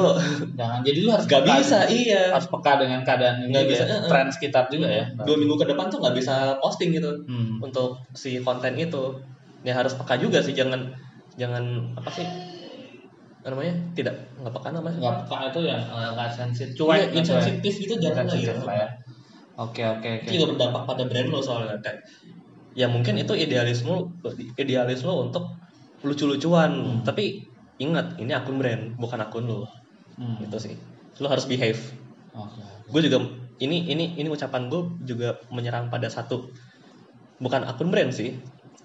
[0.54, 0.80] Jangan.
[0.80, 3.82] Jadi lu harus gak peka bisa iya Harus peka dengan keadaan ini Nggak juga bisa,
[3.82, 3.88] ya.
[3.88, 4.08] eh, eh.
[4.08, 5.04] Tren sekitar juga ya.
[5.18, 7.58] dua minggu ke depan tuh nggak bisa posting gitu Hmm.
[7.60, 9.02] untuk si konten itu
[9.60, 10.94] ya harus peka juga sih jangan
[11.34, 12.22] jangan apa sih
[13.42, 15.80] namanya tidak nggak peka namanya Nggak peka itu eh,
[16.12, 16.74] nggak sensitif.
[16.74, 16.98] Iya, Cuek.
[17.04, 17.18] gitu ya.
[17.18, 18.88] insensitif gitu jangan gitu lah ya.
[19.56, 20.26] Oke oke oke.
[20.26, 21.98] itu juga berdampak pada brand lo soalnya kayak
[22.74, 24.12] ya mungkin itu idealisme
[24.54, 25.48] idealisme untuk
[26.02, 27.00] lucu-lucuan Hmm.
[27.02, 27.40] tapi
[27.76, 29.64] ingat ini akun brand bukan akun lo
[30.16, 30.40] Hmm.
[30.40, 30.74] itu sih
[31.20, 31.76] lo harus behave
[32.32, 32.64] Oke.
[32.88, 33.20] gue juga
[33.60, 36.48] ini ini ini ucapan gue juga menyerang pada satu
[37.36, 38.32] bukan akun brand sih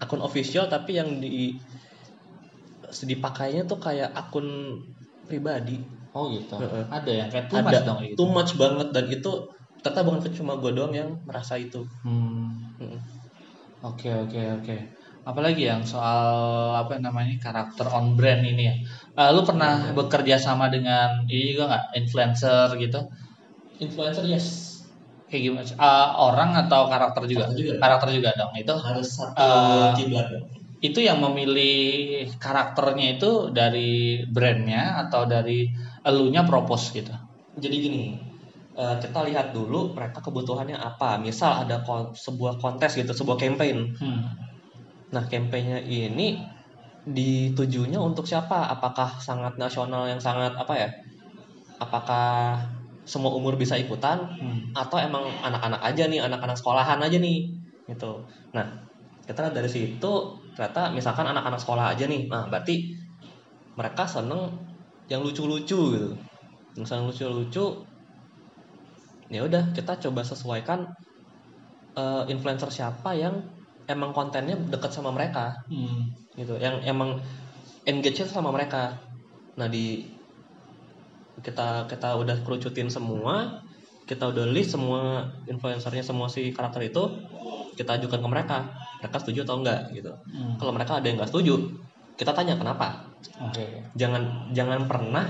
[0.03, 1.55] akun official tapi yang di
[3.07, 4.75] dipakainya tuh kayak akun
[5.23, 5.79] pribadi
[6.11, 6.59] Oh gitu.
[6.59, 6.83] Heeh.
[6.91, 8.15] Ada yang kayak too much ada dong gitu.
[8.19, 9.31] too much banget dan itu
[9.79, 12.51] ternyata bukan cuma gue doang yang merasa itu Hmm.
[12.75, 12.99] Mm.
[13.81, 14.75] Oke oke oke.
[15.31, 16.27] Apalagi yang soal
[16.81, 18.75] apa namanya karakter on brand ini ya.
[19.19, 22.99] Eh, lu pernah bekerja sama dengan ini juga nggak influencer gitu?
[23.81, 24.47] influencer yes
[25.31, 25.63] Kayak gimana?
[25.71, 27.47] Eh, orang atau karakter juga?
[27.47, 27.73] Karakter juga.
[27.79, 28.51] Karakter juga dong.
[28.59, 29.47] Itu harus satu
[30.03, 30.43] dong.
[30.81, 35.69] itu yang memilih karakternya itu dari brandnya atau dari
[36.01, 37.13] elunya propose gitu.
[37.53, 38.17] jadi gini
[38.73, 44.25] kita lihat dulu mereka kebutuhannya apa misal ada kon- sebuah kontes gitu sebuah campaign Hmm.
[45.11, 46.39] Nah, kampanyenya ini
[47.03, 48.71] ditujunya untuk siapa?
[48.71, 50.89] Apakah sangat nasional yang sangat apa ya?
[51.81, 52.61] Apakah
[53.03, 54.61] semua umur bisa ikutan Hmm.
[54.77, 57.49] atau emang anak-anak aja nih, anak-anak sekolahan aja nih
[57.89, 58.23] gitu.
[58.55, 58.65] Nah,
[59.27, 60.13] kita lihat dari situ
[60.55, 62.29] ternyata misalkan anak-anak sekolah aja nih.
[62.29, 62.75] Nah, berarti
[63.75, 64.43] mereka seneng
[65.11, 66.11] yang lucu-lucu gitu.
[66.77, 67.65] Yang seneng lucu-lucu
[69.31, 70.79] ya udah kita coba sesuaikan
[71.97, 73.35] eh, influencer siapa yang
[73.87, 76.11] emang kontennya deket sama mereka Hmm.
[76.35, 77.17] gitu yang emang
[77.85, 78.97] engage sama mereka
[79.55, 80.05] nah di
[81.41, 83.63] kita kita udah kerucutin semua
[84.05, 87.03] kita udah list semua influencernya semua si karakter itu
[87.73, 88.57] kita ajukan ke mereka
[88.99, 90.55] mereka setuju atau enggak gitu Hmm.
[90.59, 91.55] kalau mereka ada yang nggak setuju
[92.15, 93.07] kita tanya kenapa
[93.41, 93.65] Oke.
[93.95, 95.25] jangan jangan pernah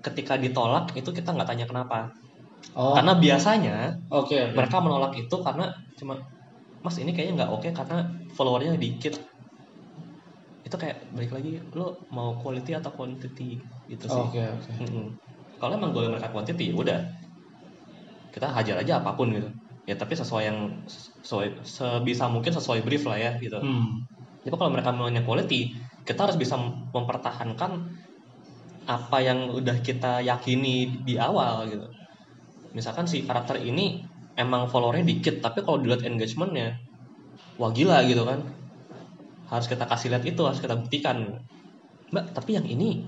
[0.00, 2.10] ketika ditolak itu kita nggak tanya kenapa
[2.76, 2.92] Oh.
[2.92, 3.76] karena biasanya
[4.12, 4.36] Oke.
[4.36, 4.52] oke.
[4.52, 6.20] mereka menolak itu karena cuma
[6.80, 7.98] mas ini kayaknya nggak oke karena
[8.32, 9.20] followernya dikit.
[10.64, 13.60] Itu kayak balik lagi lo mau quality atau quantity?
[13.88, 14.24] Gitu sih.
[14.24, 14.40] Oke.
[14.80, 15.08] Mm-mm.
[15.60, 17.00] kalau emang gue mereka quantity ya udah.
[18.32, 19.48] Kita hajar aja apa pun gitu.
[19.84, 23.60] Ya tapi sesuai yang sesuai sebisa mungkin sesuai brief lah ya gitu.
[23.60, 24.06] Hmm.
[24.40, 25.76] tapi kalau mereka maunya quality
[26.08, 26.56] kita harus bisa
[26.96, 27.92] mempertahankan
[28.88, 31.86] apa yang udah kita yakini di awal gitu.
[32.72, 34.02] Misalkan si karakter ini
[34.40, 36.80] emang followernya dikit tapi kalau dilihat engagementnya
[37.60, 38.40] wah gila gitu kan.
[39.50, 41.16] Harus kita kasih lihat itu harus kita buktikan.
[42.12, 43.04] Mbak tapi yang ini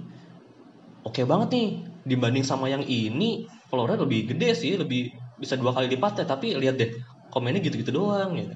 [1.08, 1.68] oke banget nih.
[2.02, 5.00] Dibanding sama yang ini followernya lebih gede sih lebih
[5.38, 6.90] bisa dua kali lipatnya tapi lihat deh
[7.30, 8.54] komennya gitu-gitu doang gitu.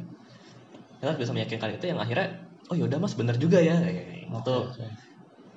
[0.98, 2.26] Kita harus bisa meyakinkan itu yang akhirnya
[2.70, 3.78] oh yaudah mas bener juga ya.
[3.86, 4.34] Gitu.
[4.34, 4.84] Oke, oke.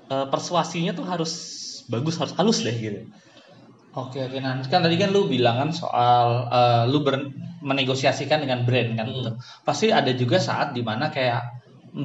[0.10, 1.32] Eh, persuasinya tuh harus
[1.90, 3.00] bagus harus halus deh gitu
[3.90, 8.64] Oke oke nah kan tadi kan lu bilang kan soal eh, lu ber- menegosiasikan dengan
[8.64, 9.16] brand kan Hmm.
[9.18, 9.32] gitu.
[9.66, 11.42] Pasti ada juga saat di mana kayak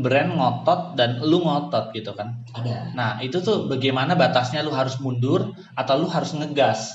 [0.02, 2.40] brand ngotot dan lu ngotot gitu kan.
[2.56, 6.88] ada Nah itu tuh bagaimana batasnya lu harus mundur atau lu harus ngegas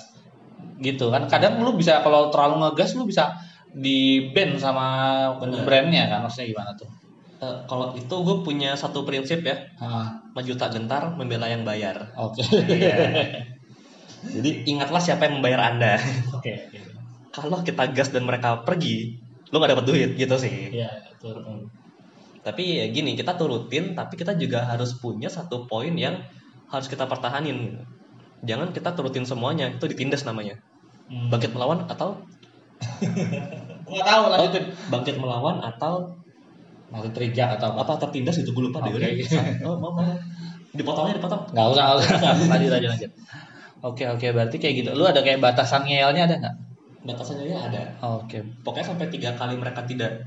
[0.82, 1.30] gitu kan.
[1.30, 3.38] Kadang lu bisa kalau terlalu ngegas lu bisa
[3.70, 4.86] di ban sama
[5.38, 5.62] Bener.
[5.64, 6.90] brandnya kan maksudnya gimana tuh?
[7.40, 12.12] Eh, kalau itu gue punya satu prinsip ya Ah, maju tak gentar membela yang bayar
[12.20, 12.44] Oke.
[14.22, 15.96] jadi ingatlah siapa yang membayar anda
[16.36, 16.52] Oke.
[16.52, 16.80] oke.
[17.30, 19.16] kalau kita gas dan mereka pergi
[19.50, 21.40] lu nggak dapat duit gitu sih Iya betul.
[22.40, 26.20] tapi ya gini kita turutin tapi kita juga harus punya satu poin yang
[26.68, 27.82] harus kita pertahanin
[28.42, 30.56] jangan kita turutin semuanya itu ditindas namanya
[31.10, 31.26] Hmm.
[31.28, 32.22] bangkit melawan atau
[33.90, 34.64] Nggak tahu lanjutin.
[34.88, 36.14] bangkit melawan atau
[36.90, 37.82] Maksud teriak atau apa?
[37.82, 39.02] apa tertindas itu gue lupa deh Oke.
[39.02, 39.10] udah.
[39.66, 40.06] oh, mau, mau.
[40.70, 42.32] dipotongnya dipotong Nggak usah, nggak usah.
[42.46, 43.12] lanjut, lanjut, lanjut.
[43.84, 44.28] Oke, oke.
[44.36, 44.90] Berarti kayak gitu.
[44.96, 46.56] Lu ada kayak batasan ngeyelnya ada nggak?
[47.00, 47.82] batasannya ya ada
[48.20, 48.44] Oke.
[48.60, 50.20] pokoknya sampai tiga kali mereka tidak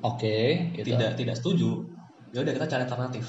[0.00, 0.56] Oke.
[0.72, 0.88] Gitu.
[0.88, 1.84] tidak tidak setuju
[2.32, 3.24] ya udah kita cari alternatif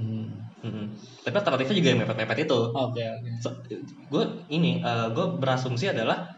[0.00, 0.40] Hmm.
[0.64, 0.86] Mm-mm.
[1.20, 3.30] tapi alternatifnya juga yang mepet-mepet itu Oke, oke.
[4.08, 4.80] gue ini
[5.12, 6.32] gue berasumsi adalah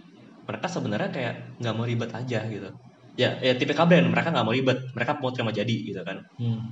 [0.47, 2.68] mereka sebenarnya kayak nggak mau ribet aja gitu
[3.14, 6.66] ya ya tipe brand mereka nggak mau ribet mereka mau terima jadi gitu kan Hmm.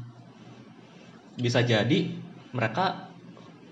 [1.38, 1.98] bisa jadi
[2.50, 3.09] mereka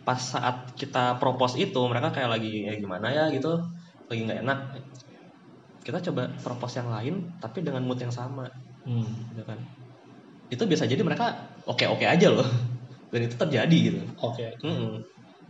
[0.09, 3.51] pas saat kita propose itu mereka kayak lagi ya gimana ya gitu
[4.09, 4.59] lagi nggak enak
[5.87, 8.47] kita coba propose yang lain tapi dengan mood yang sama
[8.89, 9.05] Hmm.
[9.35, 9.59] gitu kan
[10.49, 11.27] itu bisa jadi mereka
[11.69, 12.47] oke oke aja loh
[13.13, 14.47] dan itu terjadi gitu Oke.
[14.65, 15.01] Mm-mm.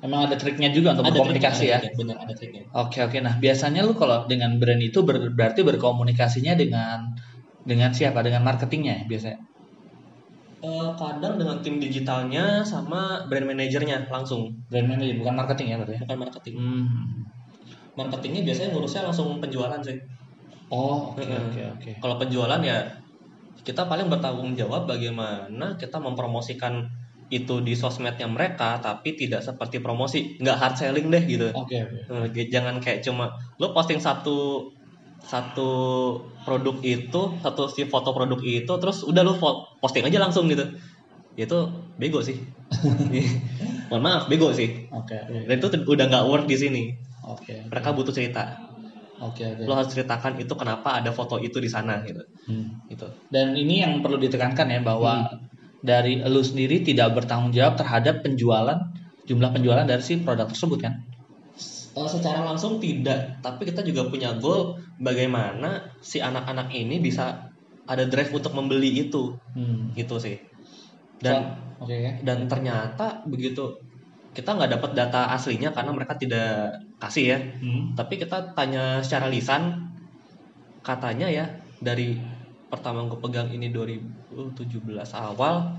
[0.03, 1.79] Emang ada triknya juga untuk Ada berkomunikasi triknya, ya?
[1.83, 3.18] ada bener ada triknya Oke, oke.
[3.18, 6.99] Nah, biasanya lu kalau dengan brand itu ber- berarti berkomunikasinya dengan
[7.66, 8.23] dengan siapa?
[8.27, 9.38] Dengan marketingnya ya biasanya?
[10.59, 15.94] Eh, kadang dengan tim digitalnya sama brand manajernya langsung Brand manager bukan marketing ya berarti
[15.94, 16.01] ya?
[16.03, 16.87] bukan marketing Hmm.
[17.99, 19.99] marketingnya biasanya ngurusnya langsung penjualan sih
[20.68, 21.92] Oh, oke, oke, oke.
[22.03, 22.79] kalau penjualan ya
[23.66, 26.87] kita paling bertanggung jawab bagaimana kita mempromosikan
[27.29, 32.01] itu di sosmednya mereka tapi tidak seperti promosi nggak hard selling deh gitu Oke, oke.
[32.09, 33.29] Eh, jangan kayak cuma
[33.61, 34.68] lo posting satu
[35.28, 35.70] satu
[36.46, 40.64] produk itu satu si foto produk itu terus udah fo- posting aja langsung gitu
[41.36, 41.58] itu
[42.00, 42.36] bego sih
[43.88, 45.44] mohon maaf bego sih Oke, oke.
[45.48, 46.82] dan itu udah nggak work di sini
[47.28, 47.68] Oke.
[47.68, 48.56] mereka butuh cerita
[49.18, 49.66] Oke, oke.
[49.66, 52.80] lo harus ceritakan itu kenapa ada foto itu di sana gitu Hmm.
[52.88, 55.28] gitu Dan ini yang perlu ditekankan ya bahwa
[55.84, 58.80] dari lu sendiri tidak bertanggung jawab terhadap penjualan
[59.28, 60.96] jumlah penjualan dari si produk tersebut kan?
[61.98, 67.50] Eh, secara langsung tidak tapi kita juga punya goal bagaimana si anak-anak ini bisa
[67.90, 69.90] ada drive untuk membeli itu Hmm.
[69.98, 70.38] gitu sih
[71.18, 72.14] dan oke ya.
[72.22, 73.74] dan ternyata begitu
[74.30, 77.98] kita nggak dapat data aslinya karena mereka tidak kasih ya Hmm.
[77.98, 79.90] tapi kita tanya secara lisan
[80.87, 81.46] katanya ya
[81.82, 82.14] dari
[82.70, 85.74] pertama gue pegang ini 2017 awal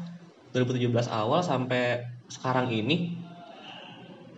[0.51, 3.15] 2017 awal sampai sekarang ini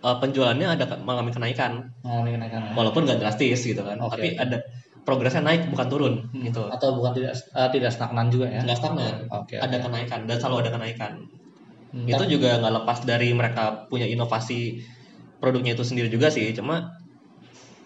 [0.02, 2.72] eh, penjualannya ada mengalami kenaikan Mengalami kenaikan ya.
[2.74, 4.58] walaupun nggak drastis gitu kan Oke, tapi ada
[5.02, 6.44] progresnya naik bukan turun Hmm.
[6.44, 8.60] gitu Atau bukan tidak eh, tidak stagnan juga ya?
[8.62, 9.56] nggak stagnan Oke.
[9.56, 9.84] ada oke.
[9.84, 11.12] kenaikan dan selalu ada kenaikan
[11.92, 14.80] Hmm, itu tapi- juga nggak lepas dari mereka punya inovasi
[15.36, 16.88] produknya itu sendiri juga sih cuma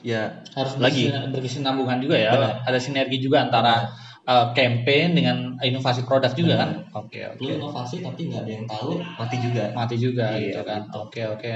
[0.00, 1.10] ya harus lagi.
[1.10, 2.30] berkesin- berkesinambungan juga ya.
[2.30, 2.62] Benar.
[2.62, 3.90] Ada sinergi juga antara
[4.26, 6.70] eh, campaign dengan inovasi produk juga kan?
[6.92, 7.42] Oke, oke.
[7.42, 10.80] lu inovasi tapi nggak ada yang tahu mati juga mati juga Iya, gitu kan.
[10.92, 11.52] Oke oke.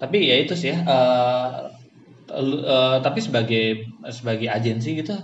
[0.00, 0.78] Tapi ya itu sih ya.
[0.92, 1.48] eh,
[2.48, 3.64] lu- eh, tapi sebagai
[4.18, 5.14] sebagai agensi gitu,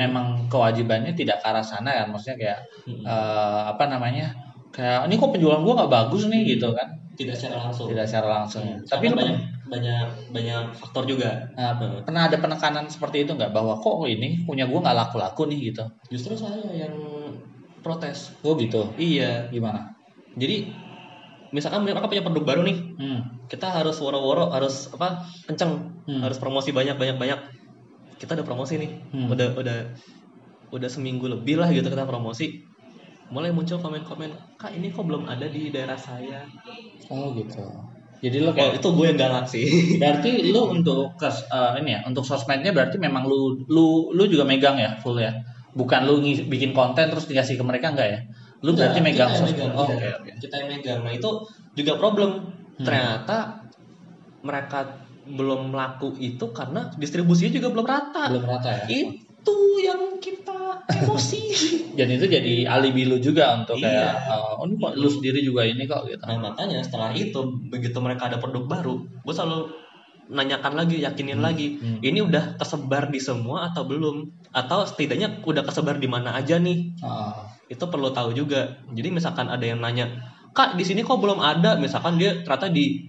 [0.00, 2.06] memang kewajibannya tidak ke arah sana kan.
[2.12, 3.04] Maksudnya kayak Mm-mm.
[3.06, 4.26] eh, apa namanya?
[4.74, 6.88] Kayak ini kok penjualan gua nggak bagus nih gitu kan?
[7.16, 8.60] tidak secara langsung Tidak secara langsung.
[8.68, 8.84] Hmm.
[8.92, 9.38] Tapi banyak
[9.72, 10.04] banyak
[10.36, 12.04] banyak faktor juga nah, Hmm.
[12.04, 15.84] pernah ada penekanan seperti itu nggak bahwa kok ini punya gua nggak laku-laku nih gitu?
[16.12, 16.92] justru saya yang
[17.80, 18.92] protes Oh gitu.
[19.00, 19.96] iya Gimana?
[20.36, 20.68] jadi
[21.56, 23.20] misalkan mereka punya produk baru nih Hmm.
[23.48, 25.08] kita harus woro-woro harus apa
[25.48, 25.72] kenceng
[26.04, 26.20] Hmm.
[26.20, 27.40] harus promosi banyak banyak banyak
[28.20, 29.32] kita udah promosi nih Hmm.
[29.32, 29.78] udah udah
[30.70, 32.46] udah seminggu lebih lah gitu kita promosi
[33.26, 36.44] mulai muncul komen-komen kak ini kok belum ada di daerah saya
[37.06, 37.62] Oh gitu.
[38.18, 39.62] Jadi lo kayak itu gue yang galak sih
[40.02, 44.42] Berarti lu untuk kes, eh, ini ya, untuk sosmednya berarti memang lu lu lu juga
[44.42, 45.30] megang ya full ya.
[45.76, 48.20] Bukan lu ngis- bikin konten terus dikasih ke mereka enggak ya?
[48.66, 49.94] Lu berarti Enggak, megang kita megang, Oh, iya.
[49.94, 50.30] Oke oke.
[50.42, 51.30] kita yang megang nah itu
[51.72, 52.30] juga problem
[52.76, 53.36] ternyata
[54.42, 54.78] mereka
[55.26, 61.42] belum laku itu karena distribusinya juga belum rata belum rata ya itu yang kita emosi
[61.98, 63.86] dan itu jadi alibi lu juga untuk Iya.
[63.86, 64.14] kayak
[64.58, 68.26] oh ini kok lu sendiri juga ini kok gitu Nah makanya setelah itu begitu mereka
[68.26, 69.70] ada produk baru, gue selalu
[70.26, 72.02] nanyakan lagi, yakinin lagi, Hmm.
[72.02, 74.26] ini udah kesebar di semua atau belum?
[74.50, 76.98] Atau setidaknya udah kesebar di mana aja nih?
[76.98, 78.70] Ah, Itu perlu tahu juga.
[78.94, 80.06] Jadi misalkan ada yang nanya,
[80.54, 81.74] kak di sini kok belum ada?
[81.78, 83.06] Misalkan dia ternyata di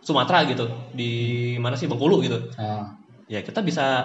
[0.00, 0.64] Sumatera gitu,
[0.96, 2.38] di mana sih Bengkulu gitu?
[2.56, 2.88] ah.
[3.30, 4.02] Ya kita bisa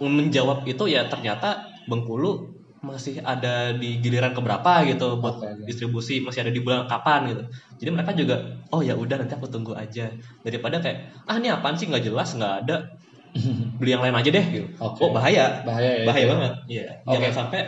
[0.00, 5.68] menjawab itu ya ternyata Bengkulu masih ada di giliran keberapa gitu buat oke.
[5.68, 7.42] distribusi masih ada di bulan kapan gitu
[7.76, 8.40] jadi mereka juga
[8.72, 10.08] oh ya udah nanti aku tunggu aja
[10.40, 12.88] daripada kayak ah ini apaan sih nggak jelas nggak ada
[13.78, 15.04] beli yang lain aja deh gitu Oke.
[15.04, 16.32] oh bahaya bahaya ya bahaya itu.
[16.32, 17.12] banget iya Oke.
[17.20, 17.60] jangan sampai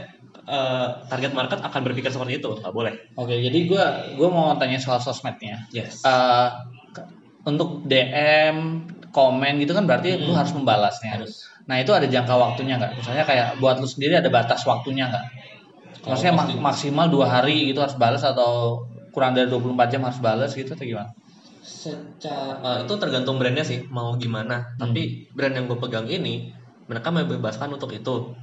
[0.45, 2.51] eh, target market akan berpikir seperti itu.
[2.53, 2.93] Nggak boleh.
[3.15, 5.67] Oke jadi gua gua mau tanya soal sosmednya.
[5.71, 6.03] Yes.
[6.03, 7.07] Ke-
[7.45, 10.41] untuk DM komen gitu kan berarti lu Hmm.
[10.41, 11.21] harus membalasnya.
[11.21, 11.47] Harus.
[11.69, 12.99] Nah itu ada jangka waktunya nggak?
[12.99, 15.27] Misalnya kayak buat lu sendiri ada batas waktunya nggak?
[16.03, 20.51] Maksudnya mak- maksimal dua hari gitu harus balas atau kurang dari 24 jam harus balas
[20.53, 21.13] gitu atau gimana?
[21.63, 24.75] secara eh, itu tergantung brandnya sih mau gimana.
[24.77, 26.51] Tapi brand yang gue pegang ini
[26.91, 28.35] mereka membebaskan untuk itu.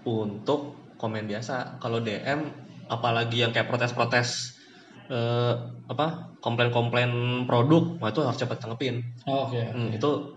[0.00, 1.80] Untuk komen biasa.
[1.80, 2.52] Kalau DM
[2.92, 4.60] apalagi yang kayak protes-protes
[5.08, 5.54] eh,
[5.88, 9.00] apa komplain-komplain produk wah itu harus cepat tanggepin.
[9.24, 9.64] Oh, Oke.
[9.72, 10.36] Hmm, itu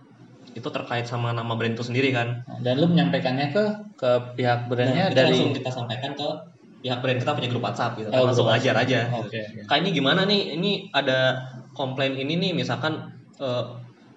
[0.54, 2.45] itu terkait sama nama brand itu sendiri kan.
[2.62, 3.63] Dan lu menyampaikannya ke
[3.99, 6.28] ke pihak brandnya Nah, dari langsung kita sampaikan ke
[6.84, 8.10] pihak brand kita punya grup WhatsApp gitu.
[8.13, 8.99] Oh, langsung grup ajar aja.
[9.17, 9.39] Oke.
[9.39, 9.65] gitu.
[9.67, 10.56] kak ini gimana nih?
[10.56, 11.41] Ini ada
[11.73, 13.63] komplain ini nih misalkan eh,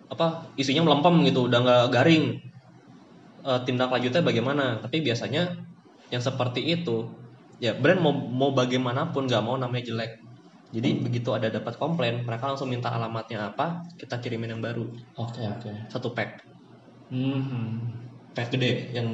[0.06, 2.24] apa isinya melempem gitu udah nggak garing.
[3.46, 4.82] Eh, tindak lanjutnya bagaimana?
[4.85, 5.65] Tapi biasanya
[6.12, 6.97] yang seperti itu
[7.59, 10.12] ya brand mau mau bagaimanapun nggak mau namanya jelek
[10.75, 14.85] jadi begitu ada dapat komplain mereka langsung minta alamatnya apa kita kirimin yang baru
[15.16, 15.71] Oke oke.
[15.92, 16.42] satu pack
[17.07, 17.87] Hmm.
[18.35, 19.07] pack gede yang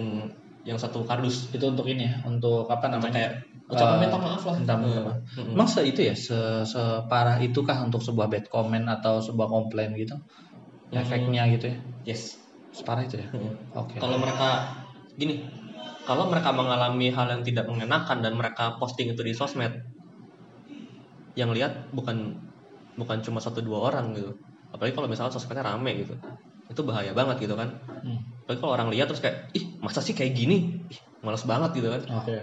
[0.64, 3.12] yang satu kardus Itu untuk ini ya, untuk apa Untuk namanya?
[3.20, 3.32] kayak
[3.68, 5.04] ucapan Eh, minta maaf lah minta maaf.
[5.04, 5.54] Hmm, hmm.
[5.58, 10.14] Emang se itu ya, se separah itukah untuk sebuah bad comment atau sebuah komplain gitu?
[10.88, 11.02] Hmm.
[11.02, 11.76] Efeknya gitu ya?
[12.08, 12.38] yes
[12.72, 13.26] Separah itu ya?
[13.28, 13.52] Hmm.
[13.76, 14.00] Oke.
[14.00, 14.48] Kalau mereka
[15.20, 15.44] gini,
[16.02, 19.70] kalau mereka mengalami hal yang tidak mengenakan dan mereka posting itu di sosmed,
[21.38, 22.36] yang lihat bukan
[22.98, 24.34] bukan cuma satu dua orang gitu.
[24.72, 26.14] Apalagi kalau misalnya sosmednya rame gitu,
[26.68, 27.76] itu bahaya banget gitu kan.
[28.02, 28.20] Hmm.
[28.44, 31.88] Apalagi kalau orang lihat terus kayak, ih masa sih kayak gini, ih males banget gitu
[31.92, 32.02] kan.
[32.20, 32.36] Oke.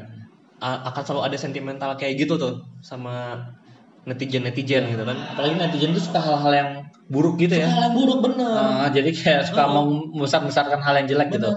[0.60, 3.44] A- akan selalu ada sentimental kayak gitu tuh sama
[4.08, 5.18] netizen netizen gitu kan.
[5.36, 6.70] Apalagi netizen tuh suka hal-hal yang
[7.10, 7.68] buruk gitu ya.
[7.68, 8.46] Hal yang buruk bener.
[8.56, 9.86] Ah, jadi kayak suka Oh.
[10.14, 11.50] membesar-besarkan hal yang jelek gitu.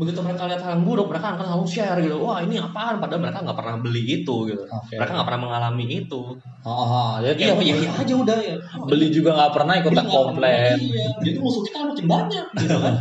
[0.00, 2.16] Begitu mereka lihat hal yang buruk, mereka akan selalu share gitu.
[2.24, 3.04] Wah ini apaan?
[3.04, 4.64] Padahal mereka nggak pernah beli itu gitu.
[4.64, 4.96] Oke.
[4.96, 6.20] Mereka nggak pernah mengalami itu.
[6.64, 7.12] Oh, oh, oh.
[7.20, 8.56] jadi Iya, iya, iya aja udah ya.
[8.88, 10.76] beli juga nggak pernah nggak komplain.
[10.80, 11.06] Iya.
[11.20, 12.94] Jadi musuh kita makin banyak gitu kan.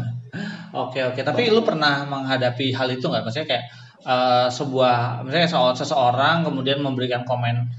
[0.76, 1.24] Oke oke.
[1.24, 3.24] Tapi lu pernah menghadapi hal itu nggak?
[3.24, 3.66] Maksudnya kayak
[4.04, 7.72] eh, sebuah, misalnya soal seseorang kemudian memberikan komen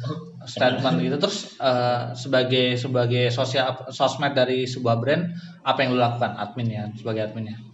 [0.49, 5.29] statement gitu, terus eh, sebagai sebagai sosial sosmed dari sebuah brand,
[5.61, 7.70] apa yang lu lakukan admin ya sebagai adminnya?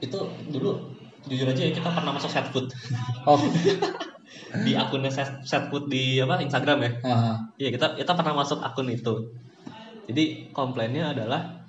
[0.00, 0.76] Itu dulu
[1.28, 2.72] jujur aja ya kita pernah masuk set food
[3.28, 3.36] Oh,
[4.64, 6.90] di akunnya set, set food di apa Instagram ya.
[7.60, 9.36] Iya kita kita pernah masuk akun itu.
[10.08, 11.60] Jadi komplainnya adalah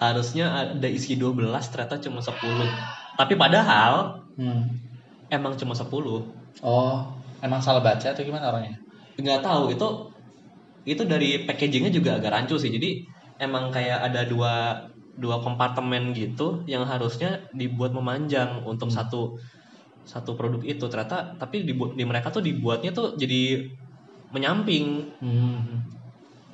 [0.00, 2.34] harusnya ada isi 12 ternyata cuma 10.
[3.20, 4.64] Tapi padahal hmm.
[5.28, 5.86] emang cuma 10.
[6.64, 6.98] oh,
[7.44, 8.80] emang salah baca atau gimana orangnya?
[9.20, 9.88] nggak tahu itu
[10.88, 13.04] itu dari packagingnya juga agak rancu sih jadi
[13.36, 14.52] emang kayak ada dua
[15.22, 18.96] dua kompartemen gitu yang harusnya dibuat memanjang untuk Hmm.
[18.98, 19.22] satu
[20.04, 23.62] satu produk itu ternyata tapi dibuat di mereka tuh dibuatnya tuh jadi
[24.34, 24.86] menyamping
[25.20, 26.00] Hmm.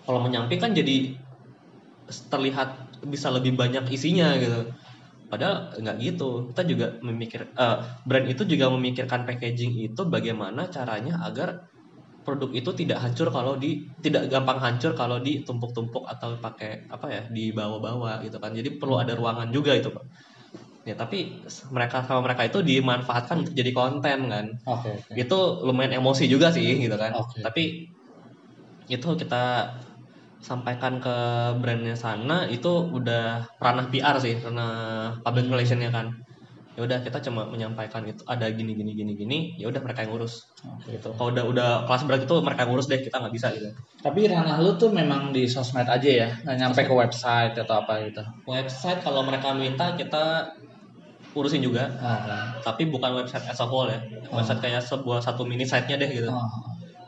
[0.06, 0.96] kalau menyamping kan jadi
[2.30, 4.70] terlihat bisa lebih banyak isinya gitu
[5.30, 11.18] padahal nggak gitu kita juga memikir eh, brand itu juga memikirkan packaging itu bagaimana caranya
[11.26, 11.66] agar
[12.26, 17.22] produk itu tidak hancur kalau di tidak gampang hancur kalau ditumpuk-tumpuk atau pakai apa ya
[17.30, 20.02] dibawa-bawa gitu kan jadi perlu ada ruangan juga itu pak
[20.86, 24.90] ya tapi mereka sama mereka itu dimanfaatkan untuk jadi konten kan Oke.
[24.98, 25.12] oke.
[25.14, 27.42] itu lumayan emosi juga sih gitu kan Oke.
[27.46, 27.62] tapi
[28.86, 29.74] itu kita
[30.38, 31.16] sampaikan ke
[31.58, 34.70] brandnya sana itu udah ranah PR sih ranah
[35.26, 36.14] public relationnya kan
[36.76, 40.12] ya udah kita cuma menyampaikan itu ada gini gini gini gini ya udah mereka yang
[40.12, 40.92] ngurus Oke.
[40.92, 43.68] gitu kalau udah udah kelas berat itu mereka yang ngurus deh kita nggak bisa gitu
[44.04, 48.04] Tapi ranah lu tuh memang di sosmed aja ya, nggak nyampe ke website atau apa
[48.04, 48.20] gitu.
[48.44, 50.52] website kalau mereka minta kita
[51.32, 52.36] urusin juga Oke.
[52.60, 53.96] tapi bukan website as a whole ya
[54.28, 56.44] website kayak sebuah satu mini site nya deh gitu Oh.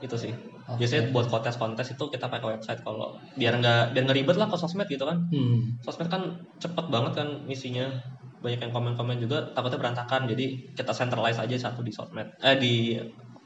[0.00, 0.32] itu sih
[0.68, 0.84] Oke.
[0.84, 4.56] Biasanya buat kontes-kontes itu kita pakai website kalau biar nggak biar nggak ribet lah ke
[4.60, 5.16] sosmed gitu kan.
[5.32, 5.80] Hmm.
[5.80, 6.20] Sosmed kan
[6.60, 7.88] cepet banget kan misinya
[8.38, 12.94] banyak yang komen-komen juga takutnya berantakan jadi kita centralize aja satu di sosmed eh di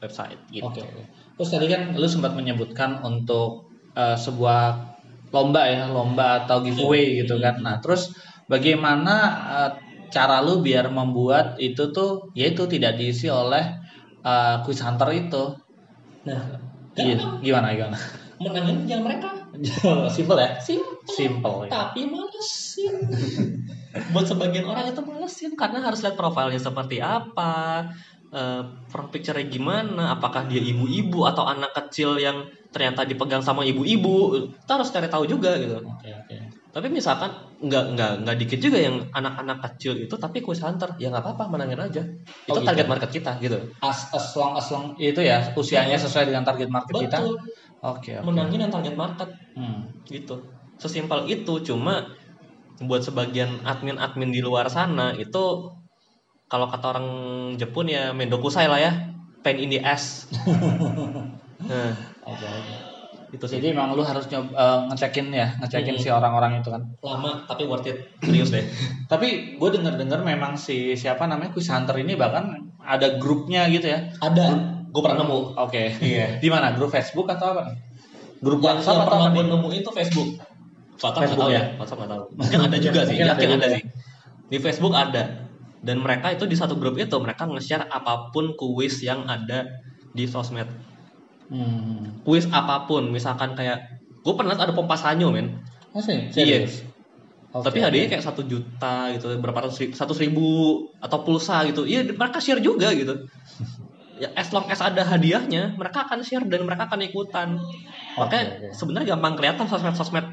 [0.03, 0.67] website gitu.
[0.67, 0.83] Oke.
[1.39, 4.93] Terus tadi kan lu sempat menyebutkan untuk eh, sebuah
[5.33, 7.63] lomba ya, lomba atau giveaway gitu kan.
[7.63, 8.13] Nah, terus
[8.45, 9.15] bagaimana
[9.49, 9.71] eh,
[10.13, 13.79] cara lu biar membuat itu tuh yaitu tidak diisi oleh
[14.21, 15.43] eh, quiz hunter itu?
[16.27, 16.41] Nah,
[16.93, 17.97] Iya, gimana gimana?
[18.37, 19.29] Menangin jangan mereka.
[20.15, 20.51] Simple ya?
[20.61, 21.09] Simple.
[21.09, 21.69] Simple ya.
[21.73, 22.95] Tapi malesin.
[23.93, 27.85] buat sebagian orang itu malesin karena harus lihat profilnya seperti apa
[28.33, 34.33] eh profile picture-nya gimana apakah dia ibu-ibu atau anak kecil yang ternyata dipegang sama ibu-ibu
[34.57, 36.37] kita harus cari tahu juga gitu Oke, oke.
[36.73, 37.29] tapi misalkan
[37.61, 41.45] nggak nggak nggak dikit juga yang anak-anak kecil itu tapi quiz hunter ya nggak apa-apa
[41.53, 42.65] menangin aja itu Oh, gitu.
[42.65, 46.73] target market kita gitu As, as long as long itu ya usianya sesuai dengan target
[46.73, 47.17] market kita.
[47.21, 47.37] betul
[47.85, 48.25] Oke, oke.
[48.25, 49.85] menangin yang target market Hmm.
[50.09, 52.09] gitu sesimpel itu cuma
[52.79, 55.69] buat sebagian admin-admin di luar sana itu
[56.47, 57.07] kalau kata orang
[57.55, 58.91] Jepun ya mendokusai lah ya
[59.41, 60.25] pain in the ass
[61.69, 62.75] nah Oke, oke.
[63.33, 64.41] itu sih Jadi emang lu harus eh,
[64.87, 66.03] ngecekin ya, ngecekin Hmm.
[66.03, 66.85] si orang-orang itu kan.
[67.01, 68.63] lama tapi worth it serius deh
[69.11, 74.07] Tapi gue denger-dengar memang si siapa namanya quiz hunter ini bahkan ada grupnya gitu ya.
[74.19, 74.47] Ada.
[74.87, 75.97] gue pernah nemu Oke.
[75.99, 76.37] Iya.
[76.43, 76.71] Di mana?
[76.71, 77.75] Grup Facebook atau apa nih?
[78.39, 79.51] Grup yang, WhatsApp yang atau pernah apa gue nih?
[79.51, 80.29] nemu itu Facebook
[80.99, 81.61] WhatsApp nggak Facebook tahu ya?
[81.61, 83.75] ya WhatsApp nggak tahu mungkin ada juga sih yakin ada ya.
[83.77, 83.83] sih
[84.51, 85.23] di Facebook ada
[85.83, 89.67] dan mereka itu di satu grup itu mereka nge-share apa pun kuis yang ada
[90.13, 90.69] di sosmed
[91.53, 92.23] Hmm.
[92.25, 95.59] kuis apa pun misalkan kayak gue pernah ada pompa sanyo men
[95.93, 96.31] Masih?
[96.33, 96.65] Iya.
[97.53, 100.49] Oke, tapi hadiahnya kayak satu juta gitu berapa ratus ribu, satu ribu
[100.97, 103.29] atau pulsa gitu iya mereka share juga gitu
[104.23, 107.61] ya as long as ada hadiahnya mereka akan share dan mereka akan ikutan
[108.17, 108.67] makanya Oke, oke.
[108.73, 110.25] sebenarnya gampang kelihatan sosmed sosmed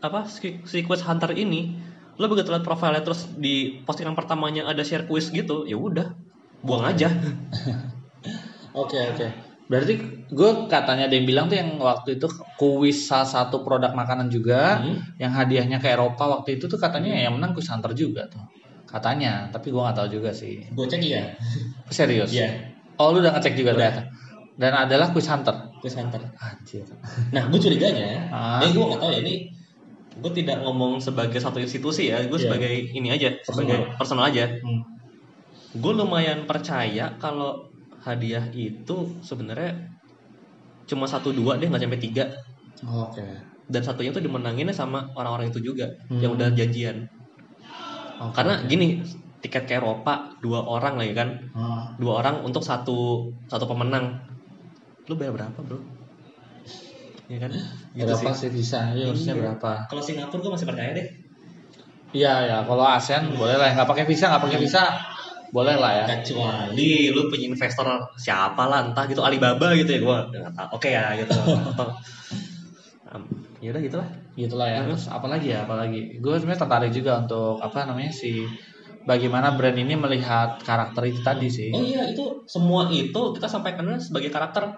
[0.00, 1.76] apa quiz hunter ini
[2.16, 6.12] lo begitu lihat profilnya terus di postingan pertamanya ada share quiz gitu ya udah
[6.60, 7.08] buang aja
[8.70, 9.26] Oke oke.
[9.66, 9.94] Berarti
[10.30, 14.78] gue katanya ada yang bilang tuh yang waktu itu kuis salah satu produk makanan juga,
[14.78, 14.98] Hmm.
[15.18, 18.42] yang hadiahnya ke Eropa waktu itu tuh katanya yang menang quiz hunter juga tuh.
[18.86, 20.66] Katanya, tapi gue nggak tahu juga sih.
[20.70, 21.34] Gue cek iya.
[21.90, 22.34] Serius?
[22.34, 22.78] Iya.
[22.98, 23.90] Oh lu udah ngecek juga Udah.
[23.90, 24.02] ternyata.
[24.54, 25.54] Dan adalah quiz hunter.
[25.78, 26.18] Quiz hunter.
[26.38, 26.86] Anjir.
[27.30, 28.06] Nah, gue curiganya.
[28.34, 28.62] Ah.
[28.62, 29.34] Eh, gue nggak tahu ya ini.
[30.12, 32.44] Gue tidak ngomong sebagai satu institusi ya gue Iya.
[32.44, 34.82] sebagai ini aja sebagai personal aja Hmm.
[35.72, 37.70] gue lumayan percaya kalau
[38.00, 39.86] hadiah itu sebenarnya
[40.84, 42.24] cuma satu dua deh nggak sampai tiga
[42.82, 43.22] Oke.
[43.66, 46.18] dan satunya tuh dimenanginnya sama orang-orang itu juga Hmm.
[46.18, 47.06] yang udah janjian
[48.18, 49.00] Oke, karena gini
[49.40, 51.94] tiket ke Eropa dua orang lagi kan Ah.
[51.96, 54.18] dua orang untuk satu satu pemenang
[55.06, 55.78] lu bayar berapa bro
[57.30, 57.50] ya kan
[57.94, 58.90] gitu berapa sih bisa?
[58.90, 59.42] Iya, harusnya Iya.
[59.46, 59.70] berapa?
[59.86, 61.06] kalau Singapura gue masih percaya deh
[62.10, 64.82] Iya ya, kalau ASEAN boleh lah, nggak pakai visa, nggak pakai visa,
[65.54, 66.04] boleh lah ya.
[66.18, 67.86] kecuali lu punya investor
[68.18, 71.38] siapa lah entah gitu Alibaba gitu ya gue nggak tahu oke ya gitu
[71.70, 71.86] atau
[73.14, 73.22] um,
[73.62, 74.80] ya udah gitulah Gitulah ya.
[74.86, 76.16] Terus apalagi ya, apalagi.
[76.22, 78.46] Gue sebenarnya tertarik juga untuk apa namanya si
[79.04, 81.68] bagaimana brand ini melihat karakter itu tadi sih.
[81.74, 84.70] oh iya itu semua itu kita sampaikan sebagai karakter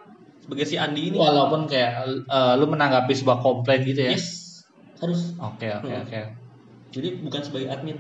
[0.43, 1.91] sebagai si Andi ini Walaupun kayak
[2.27, 4.13] eh, lu menanggapi sebuah komplain gitu ya.
[4.13, 4.51] yes
[4.99, 6.03] harus Oke oke Hmm.
[6.03, 6.21] oke.
[6.91, 7.99] jadi bukan sebagai admin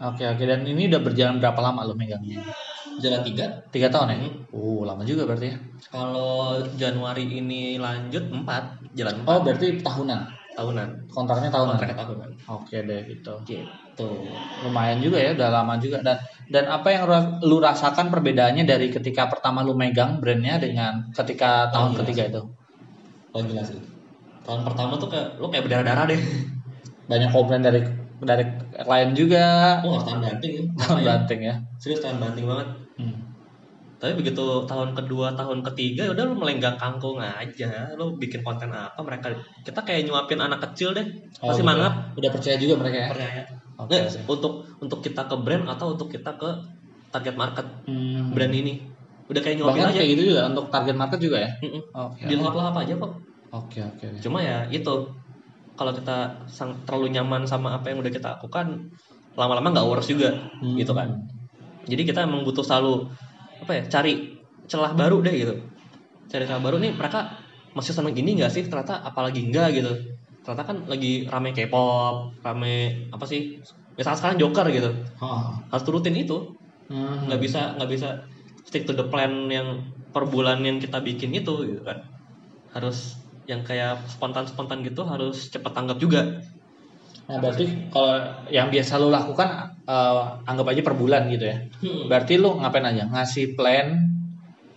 [0.00, 2.40] Oke oke dan ini udah berjalan berapa lama lu megangnya?
[3.00, 4.16] jalan tiga Tiga tahun ya?
[4.18, 4.32] Hmm.
[4.50, 5.56] Uh lama juga berarti ya.
[5.88, 10.20] kalau Januari ini lanjut empat jalan empat Oh berarti tahunan.
[10.50, 11.72] tahunan Kontraknya tahunan.
[11.76, 13.32] kontraknya tahunan Oke deh gitu.
[13.44, 13.64] gitu
[14.64, 16.04] lumayan juga ya udah lama juga.
[16.04, 16.16] Dan
[16.50, 17.02] dan apa yang
[17.46, 21.98] lu rasakan perbedaannya dari ketika pertama lu megang brandnya dengan ketika tahun iya.
[22.02, 22.42] ketiga itu?
[23.30, 23.80] Oh jelas sih.
[24.42, 26.20] Tahun pertama tuh kayak lu kayak berdarah-darah deh.
[27.06, 27.80] Banyak komplain dari
[28.20, 29.78] dari klien juga.
[29.86, 30.62] Oh tahan banting ya.
[30.74, 31.54] Tahun banting ya.
[31.78, 32.68] Serius tahan banting banget.
[33.00, 33.16] Hmm.
[34.00, 37.92] tapi begitu tahun kedua tahun ketiga ya udah lu melenggang kangkung aja.
[38.00, 39.28] Lu bikin konten apa mereka
[39.60, 41.04] kita kayak nyuapin anak kecil deh.
[41.44, 41.92] Oh, masih gitu mangap.
[42.16, 43.08] Udah percaya juga mereka ya?
[43.12, 44.20] Percaya Oke, Nggak, oke.
[44.28, 44.52] untuk
[44.84, 46.50] untuk kita ke brand atau untuk kita ke
[47.10, 48.30] target market Hmm.
[48.36, 48.86] brand ini
[49.30, 51.82] udah kayak nyuapin bahkan aja kayak gitu juga untuk target market juga ya Mm-mm.
[51.94, 53.12] oke dilahap-lahap aja kok
[53.54, 54.18] oke oke oke.
[54.20, 54.94] cuma ya itu
[55.78, 56.16] kalau kita
[56.50, 58.90] sang, terlalu nyaman sama apa yang udah kita lakukan
[59.38, 60.76] lama-lama nggak works juga Hmm.
[60.76, 61.14] gitu kan
[61.86, 63.06] jadi kita emang butuh selalu
[63.62, 64.34] apa ya cari
[64.66, 65.54] celah baru deh gitu
[66.30, 67.38] cari celah baru nih mereka
[67.74, 69.94] masih seneng ini nggak sih ternyata apalagi enggak gitu
[70.40, 72.74] ternyata kan lagi rame K-pop rame
[73.08, 73.60] apa sih
[73.94, 75.52] misalnya sekarang Joker gitu Oh.
[75.68, 76.56] harus turutin itu
[76.90, 77.30] Hmm.
[77.30, 78.08] nggak bisa nggak bisa
[78.66, 82.02] stick to the plan yang per bulan yang kita bikin itu gitu kan
[82.70, 83.14] harus
[83.46, 86.42] yang kayak spontan-spontan gitu harus cepet tanggap juga
[87.30, 88.18] Nah, berarti kalau
[88.50, 91.62] yang biasa lu lakukan eh, anggap aja per bulan gitu ya.
[91.78, 92.10] Hmm.
[92.10, 93.06] Berarti lu ngapain aja?
[93.06, 94.02] Ngasih plan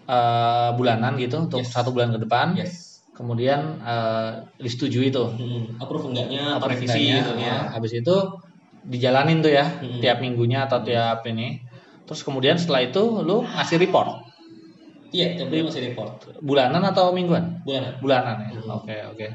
[0.06, 1.74] eh, bulanan gitu untuk Yes.
[1.74, 2.54] satu bulan ke depan.
[2.54, 2.93] Yes.
[3.14, 5.30] Kemudian eh, disetujui tuh.
[5.38, 5.78] Hmm.
[5.78, 7.70] Approve enggaknya atau apa revisi gitu ya.
[7.70, 8.16] Nah, habis itu
[8.84, 10.02] dijalanin tuh ya Hmm.
[10.02, 11.62] tiap minggunya atau tiap ini.
[12.04, 14.20] Terus kemudian setelah itu lu ngasih report
[15.14, 16.12] Iya, tiap bulan masih report.
[16.42, 17.62] bulanan atau mingguan?
[17.62, 17.94] Bulanan.
[18.02, 18.50] Bulanan ya.
[18.58, 18.82] Hmm.
[18.82, 19.28] Oke oke.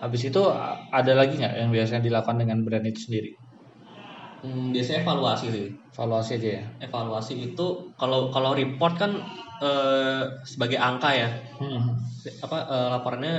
[0.00, 0.42] Habis itu
[0.90, 3.36] ada lagi nggak yang biasanya dilakukan dengan brand itu sendiri?
[4.46, 5.66] Hmm, biasanya evaluasi sih.
[5.90, 6.62] Evaluasi aja ya.
[6.78, 7.66] evaluasi itu
[7.96, 9.12] kalau kalau report kan
[9.58, 11.28] eh, sebagai angka ya
[11.58, 11.98] Hmm.
[12.38, 13.34] apa eh, laporannya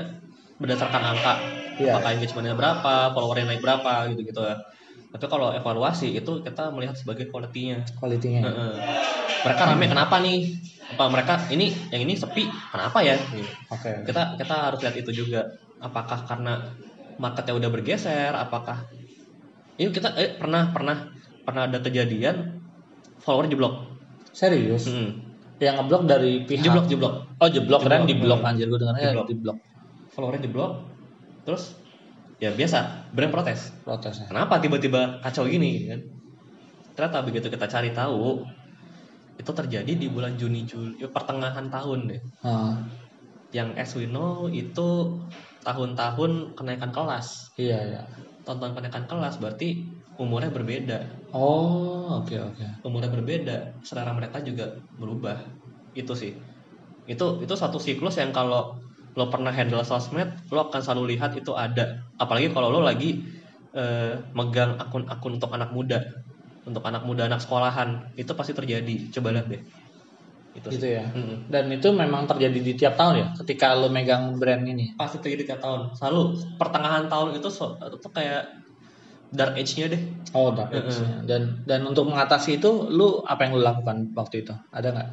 [0.58, 1.34] berdasarkan angka
[1.78, 1.94] Iya.
[1.94, 4.58] apakah engagementnya berapa followernya naik berapa gitu gitu ya
[5.08, 8.42] tapi kalau evaluasi itu kita melihat sebagai quality-nya Kualitinya.
[8.42, 8.50] ya?
[8.50, 8.74] Heeh.
[9.46, 10.40] mereka rame kenapa nih
[10.90, 13.46] apa mereka ini yang ini sepi kenapa ya Gitu.
[13.70, 13.92] Oke.
[14.04, 15.46] kita kita harus lihat itu juga
[15.78, 16.74] apakah karena
[17.16, 18.82] marketnya udah bergeser apakah
[19.78, 20.98] ini kita eh, pernah pernah
[21.42, 22.60] pernah ada kejadian
[23.18, 23.76] follower jeblok
[24.32, 24.86] Serius?
[24.86, 25.10] Mm-mm.
[25.58, 28.10] Yang ngeblok dari pihak jeblok jeblok Oh jeblok keren Jeblok.
[28.10, 28.50] di blok Hmm.
[28.50, 29.28] anjir gue dengarnya Jeblok.
[29.28, 29.58] di blok
[30.12, 30.72] followernya jeblok
[31.42, 31.64] terus
[32.38, 32.78] ya biasa
[33.14, 34.26] brand protes protesnya.
[34.28, 36.02] kenapa tiba-tiba kacau gini kan
[36.94, 38.42] ternyata begitu kita cari tahu
[39.38, 42.78] itu terjadi di bulan Juni Juli ya, pertengahan tahun deh Ah,
[43.50, 45.18] yang as we know itu
[45.62, 48.02] tahun-tahun kenaikan kelas iya iya.
[48.48, 49.84] Tonton kenaikan kelas berarti
[50.16, 50.98] umurnya berbeda.
[51.36, 52.66] Oh oke oke.
[52.88, 55.36] umurnya berbeda selera mereka juga berubah.
[55.92, 56.32] Itu sih.
[57.04, 58.80] Itu itu satu siklus yang kalau
[59.18, 62.00] lo pernah handle sosmed lo akan selalu lihat itu ada.
[62.16, 63.20] Apalagi kalau lo lagi
[63.76, 66.00] eh, megang akun-akun untuk anak muda.
[66.64, 68.16] Untuk anak muda anak sekolahan.
[68.16, 69.12] Itu pasti terjadi.
[69.12, 69.60] Coba lihat deh
[70.58, 70.98] itu Gitu sih.
[70.98, 71.06] ya.
[71.14, 71.48] Mm-mm.
[71.48, 73.28] Dan itu memang terjadi di tiap tahun ya.
[73.38, 74.98] Ketika lo megang brand ini.
[74.98, 76.22] pasti terjadi tiap tahun selalu
[76.58, 78.50] pertengahan tahun itu so, itu kayak
[79.28, 80.02] dark age-nya deh
[80.34, 80.88] Oh dapat.
[80.88, 81.24] Heeh.
[81.28, 84.54] Dan dan untuk mengatasi itu, lu apa yang lu lakukan waktu itu?
[84.74, 85.10] Ada nggak?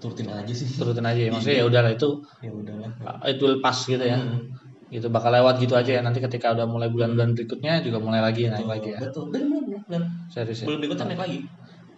[0.00, 0.66] Turutin aja sih.
[0.80, 1.30] Turutin aja ya.
[1.30, 2.08] Maksudnya ya udahlah itu
[2.40, 2.90] ya udahlah
[3.28, 4.16] itu lepas gitu ya.
[4.16, 4.48] Hmm.
[4.90, 6.02] Gitu bakal lewat gitu aja ya.
[6.02, 9.00] Nanti ketika udah mulai bulan-bulan berikutnya juga mulai lagi naik lagi ya.
[9.04, 10.02] betul benar benar benar
[10.32, 10.66] Serius ya.
[10.72, 11.38] belum berikutnya naik lagi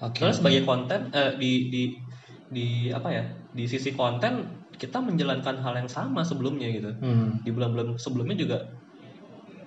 [0.03, 0.19] Oke.
[0.19, 1.83] Soalnya sebagai konten eh, di di
[2.53, 3.25] di apa ya
[3.55, 7.41] di sisi konten kita menjalankan hal yang sama sebelumnya gitu Hmm.
[7.41, 8.59] di bulan-bulan sebelumnya juga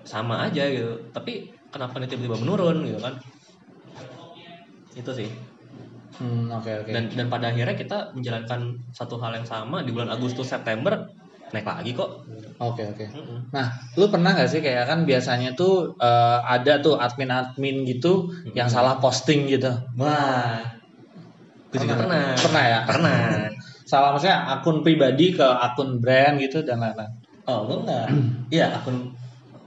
[0.05, 3.17] sama aja gitu tapi kenapa ini tiba-tiba menurun gitu kan
[4.93, 5.29] itu sih
[6.15, 6.91] Hmm, oke oke.
[6.95, 11.03] dan dan pada akhirnya kita menjalankan satu hal yang sama di bulan Agustus September
[11.55, 12.11] naik lagi kok
[12.55, 13.05] Oke oke.
[13.11, 13.51] Mm-mm.
[13.51, 13.67] Nah,
[13.99, 18.95] lu pernah gak sih kayak kan biasanya tuh eh, ada tuh admin-admin gitu yang salah
[19.03, 19.75] posting gitu.
[19.99, 20.63] wah
[21.67, 22.79] gue juga pernah Pernah ya?
[22.87, 23.15] pernah
[23.91, 27.11] Salah maksudnya akun pribadi ke akun brand gitu dan lain-lain.
[27.45, 28.07] Oh, gue enggak.
[28.55, 29.11] Iya, akun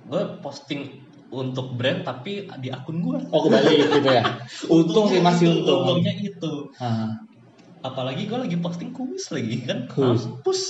[0.08, 0.88] gue posting
[1.28, 3.18] untuk brand tapi di akun gue.
[3.30, 4.24] Oh kembali gitu ya.
[4.74, 5.84] Untung sih masih untung.
[5.84, 6.72] Untungnya itu.
[6.80, 7.12] Ah,
[7.88, 9.88] Apalagi gue lagi posting kuis lagi kan.
[9.88, 10.28] Kuis.
[10.28, 10.60] Mampus.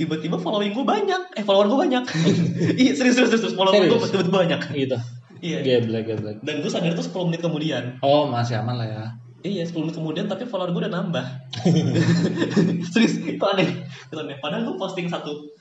[0.00, 1.36] Tiba-tiba following gue banyak.
[1.36, 2.04] Eh, follower gue banyak.
[2.82, 3.54] iya, serius, serius, serius.
[3.54, 4.60] Follower gue tiba-tiba banyak.
[4.72, 4.96] gitu.
[5.44, 5.58] Iya.
[5.60, 6.36] Geblek geblek.
[6.40, 8.00] Dan gue sadar itu 10 menit kemudian.
[8.00, 9.04] Oh masih aman lah ya.
[9.44, 11.24] Iya, 10 menit kemudian tapi follower gue udah nambah.
[12.96, 13.84] serius, itu aneh.
[14.08, 14.40] Itu aneh.
[14.40, 15.52] Padahal gue posting satu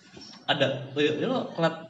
[0.44, 1.88] ada ya lo lihat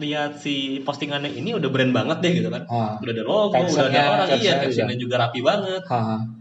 [0.00, 2.64] lihat si postingannya ini udah brand banget deh gitu kan.
[2.66, 2.96] Ah.
[2.98, 5.84] Udah ada logo, udah ada orang, iya captionnya juga rapi banget.
[5.86, 6.39] Haha.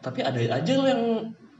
[0.00, 1.02] Tapi ada aja lo yang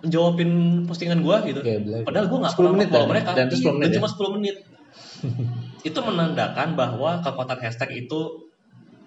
[0.02, 0.50] jawabin
[0.84, 1.60] postingan gua gitu.
[1.60, 2.04] Geblek.
[2.04, 3.30] Padahal gua nggak 10 pernah menit follow dan- mereka.
[3.32, 3.96] dan itu 10 Iya, menit dan ya?
[3.96, 4.56] cuma 10 menit.
[5.88, 8.20] itu menandakan bahwa kekuatan hashtag itu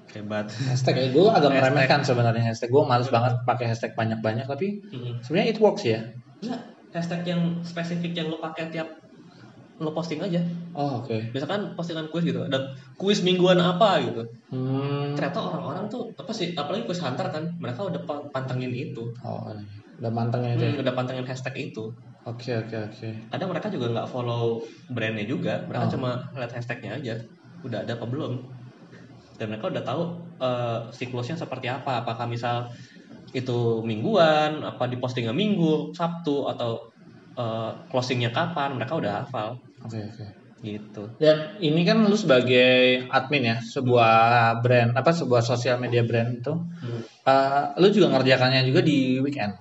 [0.09, 0.45] hebat.
[0.45, 1.57] Hashtag ya, gue agak Hashtag.
[1.65, 2.69] meremehkan sebenarnya hashtag.
[2.69, 5.17] Gue males banget pakai hashtag banyak-banyak, tapi Hmm.
[5.19, 6.05] sebenarnya it works ya.
[6.39, 6.61] Enggak,
[6.91, 8.93] hashtag yang spesifik yang lo pakai tiap
[9.84, 10.39] lo posting aja.
[10.73, 11.36] Oh oke.
[11.36, 12.63] Misalkan postingan kuis gitu, ada
[12.95, 14.23] kuis mingguan apa gitu.
[14.49, 15.13] Hmm.
[15.13, 19.03] Ternyata orang-orang tuh apa sih, apalagi kuis hunter kan, mereka udah pa- pantengin itu.
[19.21, 19.51] Oh,
[19.99, 20.63] udah mantengnya itu.
[20.63, 20.71] ya?
[20.73, 21.91] Hmm, udah pantengin hashtag itu.
[22.23, 23.07] Oke oke oke.
[23.29, 25.93] Kadang mereka juga nggak follow brandnya juga, mereka Oh.
[25.99, 27.15] cuma lihat hashtagnya aja.
[27.61, 28.39] Udah ada apa belum?
[29.36, 30.01] Dan mereka udah tahu
[30.39, 32.03] eh, siklusnya seperti apa.
[32.03, 32.67] Apakah misal
[33.34, 36.79] itu mingguan, apa di postingnya minggu, Sabtu atau
[37.34, 38.77] eh, closingnya kapan?
[38.77, 40.25] Mereka udah hafal Oke oke.
[40.63, 41.11] gitu.
[41.19, 44.15] Dan ini kan lu sebagai admin ya sebuah
[44.63, 47.03] brand apa sebuah sosial media brand itu, Hmm.
[47.03, 49.59] eh, lu juga ngerjakannya juga di weekend.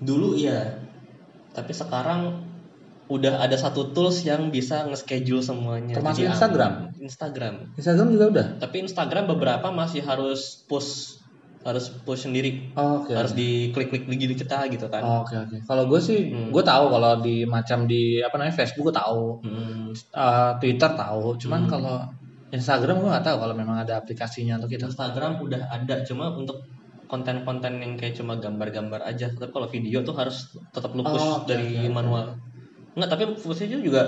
[0.00, 0.80] Dulu iya,
[1.52, 2.40] tapi sekarang
[3.06, 5.94] udah ada satu tools yang bisa nge-schedule semuanya.
[5.94, 6.72] Termasuk Jadi Instagram?
[6.98, 7.54] Instagram.
[7.76, 8.46] Instagram juga udah.
[8.58, 11.15] Tapi Instagram beberapa masih harus push
[11.66, 13.10] harus push sendiri Oh, Oke.
[13.10, 15.56] harus diklik-klik di gini kita gitu kan Oh, Oke oke.
[15.66, 16.54] Kalau gue sih, Hmm.
[16.54, 19.90] gue tahu kalau di macam di apa namanya Facebook gue tahu, Hmm.
[19.90, 21.34] Eh, Twitter tahu.
[21.36, 21.70] Cuman Hmm.
[21.70, 21.96] kalau
[22.48, 24.86] Instagram gue nggak tahu kalau memang ada aplikasinya untuk itu.
[24.86, 26.62] Instagram udah ada cuma untuk
[27.06, 31.42] konten-konten yang kayak cuma gambar-gambar aja tapi kalau video tuh harus tetap lu push Oh,
[31.42, 31.94] oke, dari oke, oke.
[31.94, 32.26] manual
[32.96, 34.02] Enggak, tapi pushnya juga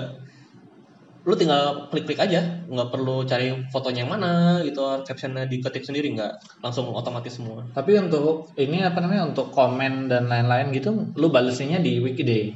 [1.27, 2.41] lu tinggal klik-klik aja.
[2.71, 6.33] Nggak perlu cari fotonya yang mana gitu captionnya diketik sendiri nggak.
[6.63, 7.59] Langsung otomatis semua.
[7.75, 12.55] Tapi untuk ini apa namanya untuk komen dan lain-lain gitu, lu balesnya di Wikiday.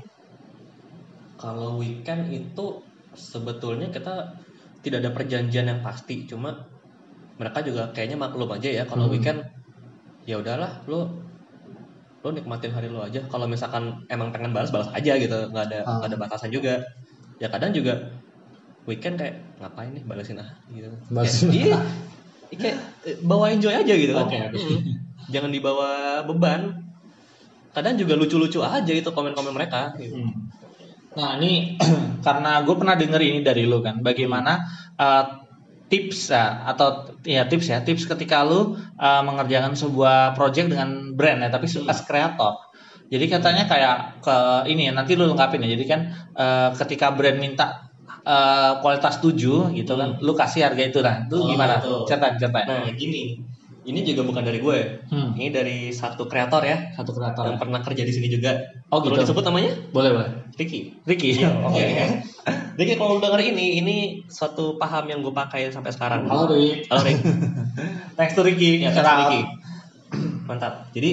[1.35, 2.65] kalau weekend itu
[3.11, 4.31] sebetulnya kita
[4.79, 6.23] tidak ada perjanjian yang pasti.
[6.23, 6.55] Cuma
[7.35, 9.13] mereka juga kayaknya maklum aja ya kalau Hmm.
[9.19, 9.39] weekend
[10.23, 11.03] ya udahlah lu
[12.23, 13.19] lu nikmatin hari lu aja.
[13.27, 15.35] Kalau misalkan emang pengen balas balas aja gitu.
[15.51, 15.99] Nggak ada Ah.
[15.99, 16.79] nggak ada batasan juga.
[17.43, 17.99] Ya kadang juga
[18.89, 21.47] weekend kayak ngapain nih balesin ah gitu Balesin.
[21.49, 21.79] Kayak, iya
[22.59, 22.77] kayak
[23.07, 24.37] eh, bawa enjoy aja gitu kan oke.
[24.53, 24.81] Mm.
[25.33, 26.83] jangan dibawa beban
[27.73, 30.21] kadang juga lucu-lucu aja itu komen-komen mereka gitu.
[30.21, 30.53] Hmm.
[31.17, 31.77] Nah ini
[32.25, 34.61] karena gue pernah denger ini dari lu kan, bagaimana
[34.97, 35.23] uh,
[35.89, 41.41] tips ya, atau ya tips ya tips ketika lu uh, mengerjakan sebuah project dengan brand
[41.45, 42.61] ya, tapi as kreator.
[43.13, 44.37] Jadi katanya kayak ke
[44.73, 45.69] ini ya nanti lu lengkapin ya.
[45.77, 46.01] Jadi kan
[46.33, 47.92] uh, ketika brand minta
[48.23, 49.35] uh, kualitas 7
[49.73, 51.27] gitu kan, lu kasih harga itu kan.
[51.27, 51.79] Itu Oh, gimana?
[52.07, 52.65] Ceritain, ceritain.
[52.65, 53.39] Nah gini,
[53.83, 54.79] ini juga bukan dari gue.
[55.11, 55.35] Hmm.
[55.35, 57.43] Ini dari satu kreator ya, Satu kreator.
[57.45, 58.55] yang pernah kerja di sini juga.
[58.87, 59.27] Oh, Perlu gitu.
[59.27, 59.71] disebut namanya?
[59.91, 60.29] Boleh, boleh.
[60.55, 60.95] Ricky.
[61.03, 61.35] Ricky.
[61.35, 61.83] Iya, Oke.
[62.73, 63.95] Jadi kalau lu denger ini, ini
[64.25, 66.25] suatu paham yang gue pakai sampai sekarang.
[66.25, 66.87] Halo Rick.
[66.89, 67.19] Halo Rick.
[68.17, 68.81] Thanks to Ricky.
[68.81, 69.19] Ya, thanks, out.
[69.21, 69.41] Ricky.
[70.43, 70.73] Mantap.
[70.91, 71.11] Jadi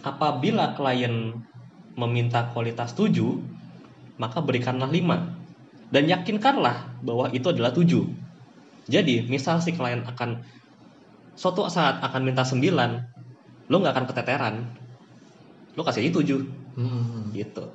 [0.00, 1.34] apabila klien
[1.94, 3.10] meminta kualitas 7,
[4.18, 5.37] maka berikanlah 5
[5.88, 8.04] dan yakinkanlah bahwa itu adalah 7.
[8.88, 10.42] Jadi, misal si klien akan
[11.36, 13.04] suatu saat akan minta 9,
[13.68, 14.54] lo nggak akan keteteran.
[15.76, 16.40] Lo kasih aja 7
[16.78, 17.34] Hmm.
[17.34, 17.74] gitu.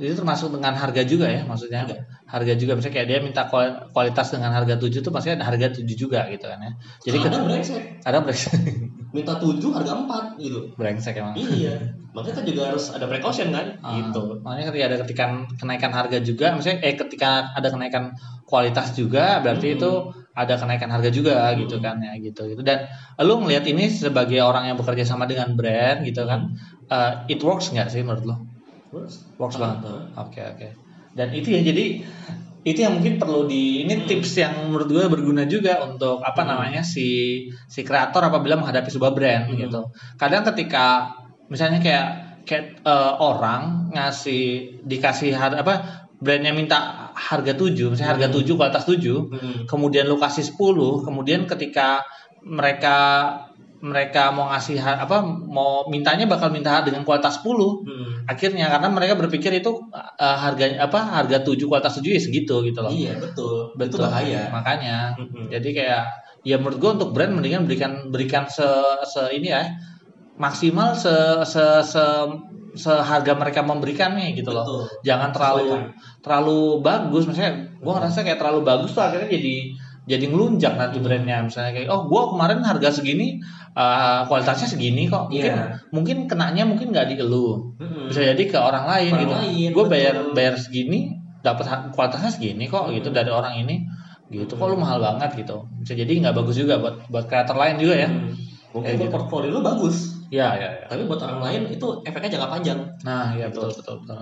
[0.00, 1.84] Itu termasuk dengan harga juga ya maksudnya.
[1.84, 2.08] Iya.
[2.24, 5.76] Harga juga misalnya kayak dia minta kual- kualitas dengan harga 7 tuh pasti ada harga
[5.76, 6.72] 7 juga gitu kan ya.
[7.04, 8.52] Jadi ada ke- brengsek ada brengsek.
[9.10, 11.34] minta 7 harga 4 gitu brengsek emang.
[11.34, 11.74] iya.
[12.14, 13.78] Makanya kita juga harus ada precaution kan?
[13.86, 14.22] Ah, Gitu.
[14.42, 18.10] Makanya ketika ada ketikan kenaikan harga juga, misalnya eh ketika ada kenaikan
[18.50, 19.76] kualitas juga, berarti Hmm.
[19.78, 19.90] itu
[20.34, 22.62] ada kenaikan harga juga gitu kan ya gitu gitu.
[22.66, 22.86] Dan
[23.22, 26.50] lu ngelihat ini sebagai orang yang bekerja sama dengan brand gitu kan,
[26.90, 28.36] eh, it works nggak sih menurut lu?
[28.90, 29.86] terus Works banget.
[29.86, 30.02] Heeh.
[30.18, 30.68] Oke oke.
[31.14, 32.02] Dan itu ya jadi
[32.60, 36.84] itu yang mungkin perlu di ini tips yang menurut gue berguna juga untuk apa namanya
[36.84, 37.08] si
[37.64, 39.56] si kreator apabila menghadapi sebuah brand Hmm.
[39.56, 39.80] gitu.
[40.20, 41.08] Kadang ketika
[41.48, 42.06] misalnya kayak
[42.44, 44.44] kayak eh, orang ngasih
[44.84, 49.64] dikasih har- apa brandnya minta harga 7, misalnya harga 7 kualitas 7, Hmm.
[49.64, 52.04] kemudian lu kasih 10, kemudian ketika
[52.44, 52.96] mereka
[53.80, 57.48] mereka mau ngasih apa mau mintanya bakal minta dengan kualitas 10
[57.88, 58.28] Hmm.
[58.28, 62.78] akhirnya karena mereka berpikir itu uh, harganya apa harga 7 kualitas 7 ya segitu gitu
[62.84, 62.92] loh.
[62.92, 64.04] iya betul itu Betul.
[64.04, 65.48] bahaya Makanya Mm-mm.
[65.48, 66.02] jadi kayak
[66.44, 68.68] ya menurut gua untuk brand mendingan berikan berikan se,
[69.08, 69.64] se ini ya
[70.36, 71.12] maksimal se
[71.44, 72.04] se se
[72.70, 74.62] seharga mereka memberikannya gitu loh.
[74.62, 74.82] Betul.
[75.02, 76.22] Jangan terlalu Sesuaikan.
[76.22, 77.52] terlalu bagus misalnya
[77.82, 79.56] gua ngerasa kayak terlalu bagus tuh akhirnya jadi
[80.10, 81.46] jadi ngelunjak nanti brandnya.
[81.46, 83.38] Misalnya kayak oh gua kemarin harga segini
[83.78, 85.30] uh, kualitasnya segini kok.
[85.30, 85.78] Mungkin Iya.
[85.94, 87.78] mungkin kenanya mungkin nggak di elu.
[87.78, 88.10] Hmm.
[88.10, 89.34] bisa jadi ke orang lain Orang gitu.
[89.38, 89.92] lain, gue betul.
[89.94, 91.14] bayar bayar segini
[91.46, 93.16] dapat kualitasnya segini kok gitu Hmm.
[93.22, 93.86] dari orang ini.
[94.30, 95.62] Gitu kok lu mahal banget gitu.
[95.78, 98.10] Bisa jadi nggak bagus juga buat buat kreator lain juga ya.
[98.10, 98.34] Hmm.
[98.70, 99.14] mungkin buat gitu.
[99.14, 100.18] portfolio lu bagus.
[100.30, 102.78] Ya ya ya tapi buat orang lain itu efeknya jangka panjang.
[103.02, 104.18] Nah ya betul betul betul.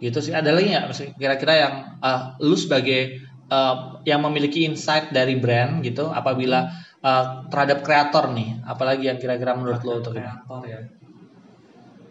[0.00, 0.32] Gitu sih.
[0.32, 1.18] Ada lagi nggak?
[1.18, 3.18] Kira-kira yang uh, lu sebagai
[3.50, 6.70] uh, yang memiliki insight dari brand gitu apabila
[7.02, 10.80] uh, terhadap kreator nih apalagi yang kira-kira menurut lo untuk ini kreator ya.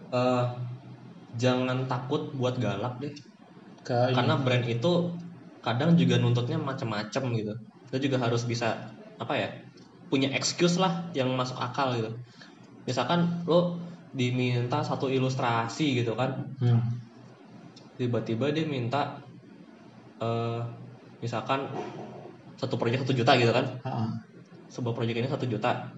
[0.10, 0.46] Eh,
[1.38, 3.14] jangan takut buat galak deh.
[3.86, 4.16] Ke ini.
[4.18, 4.92] karena brand itu
[5.64, 7.54] kadang juga nuntutnya macam-macam gitu.
[7.94, 8.90] Lo juga harus bisa
[9.22, 9.50] apa ya
[10.10, 12.12] punya excuse lah yang masuk akal gitu.
[12.90, 13.78] Misalkan lo
[14.10, 16.58] diminta satu ilustrasi gitu kan.
[16.60, 16.82] Hmm.
[18.00, 19.20] tiba-tiba dia minta
[20.24, 20.64] eh
[21.20, 21.67] misalkan
[22.59, 23.80] satu proyek satu juta gitu kan.
[23.88, 24.11] Ah,
[24.67, 25.95] sebuah proyek ini satu juta.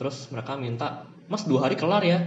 [0.00, 2.18] Terus mereka minta mas dua hari kelar ya.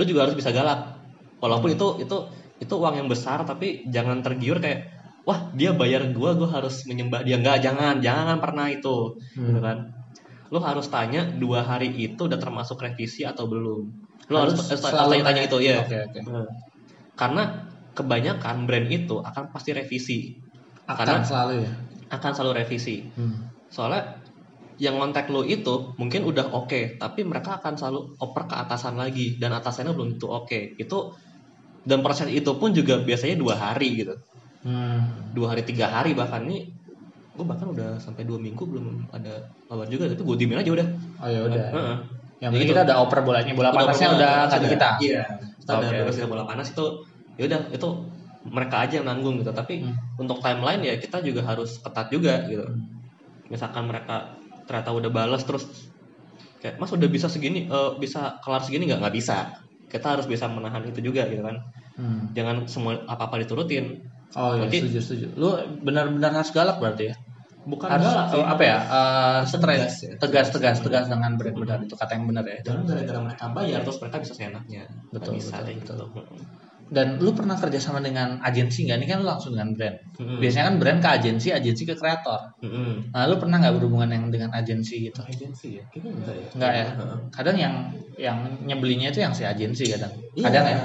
[0.00, 0.96] Lo juga harus bisa galak.
[1.38, 2.16] Walaupun itu itu
[2.58, 4.90] itu uang yang besar tapi jangan tergiur kayak
[5.22, 7.36] wah dia bayar gua gua harus menyembah dia.
[7.38, 9.52] Enggak jangan jangan pernah itu Hmm.
[9.52, 9.78] gitu kan.
[10.48, 13.84] Lo harus tanya dua hari itu udah termasuk revisi atau belum.
[14.32, 16.20] Lo harus, harus, selalu tanya, tanya itu ya oke oke.
[16.24, 16.46] Hmm.
[17.18, 17.42] karena
[17.96, 20.18] kebanyakan brand itu akan pasti revisi
[20.88, 21.70] akan Karena- selalu ya
[22.08, 23.36] akan selalu revisi Hmm.
[23.68, 24.16] soalnya
[24.78, 29.36] yang kontak lo itu mungkin udah oke tapi mereka akan selalu oper ke atasan lagi
[29.36, 30.98] dan atasannya belum tentu oke itu
[31.82, 34.14] dan proses itu pun juga biasanya dua hari gitu
[34.58, 35.30] Hmm.
[35.32, 36.66] dua hari tiga hari bahkan nih
[37.32, 39.30] gue bahkan udah sampai dua minggu belum ada
[39.64, 41.66] kabar juga tapi gue diemin aja udah Oh ya udah.
[41.70, 41.96] Heeh.
[42.38, 42.72] Yang Jadi penting gitu.
[42.72, 44.88] kita udah oper bolanya, bola panasnya udah di kita.
[45.00, 45.22] iya
[45.58, 46.86] kita beres bola panas itu
[47.34, 47.88] ya udah itu
[48.48, 49.94] mereka aja yang nanggung gitu tapi Hmm.
[50.16, 52.80] untuk timeline ya kita juga harus ketat juga gitu Hmm.
[53.46, 55.64] misalkan mereka ternyata udah balas terus
[56.58, 59.48] kayak mas udah bisa segini eh, bisa kelar segini nggak nggak bisa
[59.86, 61.56] kita harus bisa menahan itu juga gitu kan
[61.94, 62.30] Hmm.
[62.30, 64.04] jangan semua apa apa diturutin
[64.36, 65.26] Oh iya, Nanti- setuju setuju.
[65.40, 65.48] Lu
[65.80, 67.16] benar-benar harus galak berarti ya?
[67.64, 68.76] bukan harus galak sih, oh, apa ya?
[68.76, 70.10] eh, Tegas straight, ya.
[70.20, 72.60] tegas, tegas, tegas dengan benar-benar itu kata yang benar ya.
[72.60, 75.96] jangan gara-gara mereka bayar terus mereka bisa seenaknya Betul, bisa betul, betul.
[75.96, 76.04] gitu
[76.88, 78.96] Dan lu pernah kerja sama dengan agensi nggak?
[78.96, 79.96] Ini kan lu langsung dengan brand.
[80.16, 80.40] Mm-mm.
[80.40, 82.40] Biasanya kan brand ke agensi, agensi ke kreator.
[82.64, 83.12] Mm-mm.
[83.12, 85.20] Nah, lu pernah nggak berhubungan yang dengan agensi gitu?
[85.20, 86.86] agensi ya kayaknya enggak ya Enggak ya?
[87.28, 87.74] Kadang yang
[88.18, 90.12] yang nyebelinnya itu yang si agensi kadang.
[90.34, 90.78] Iya, Kadang ya.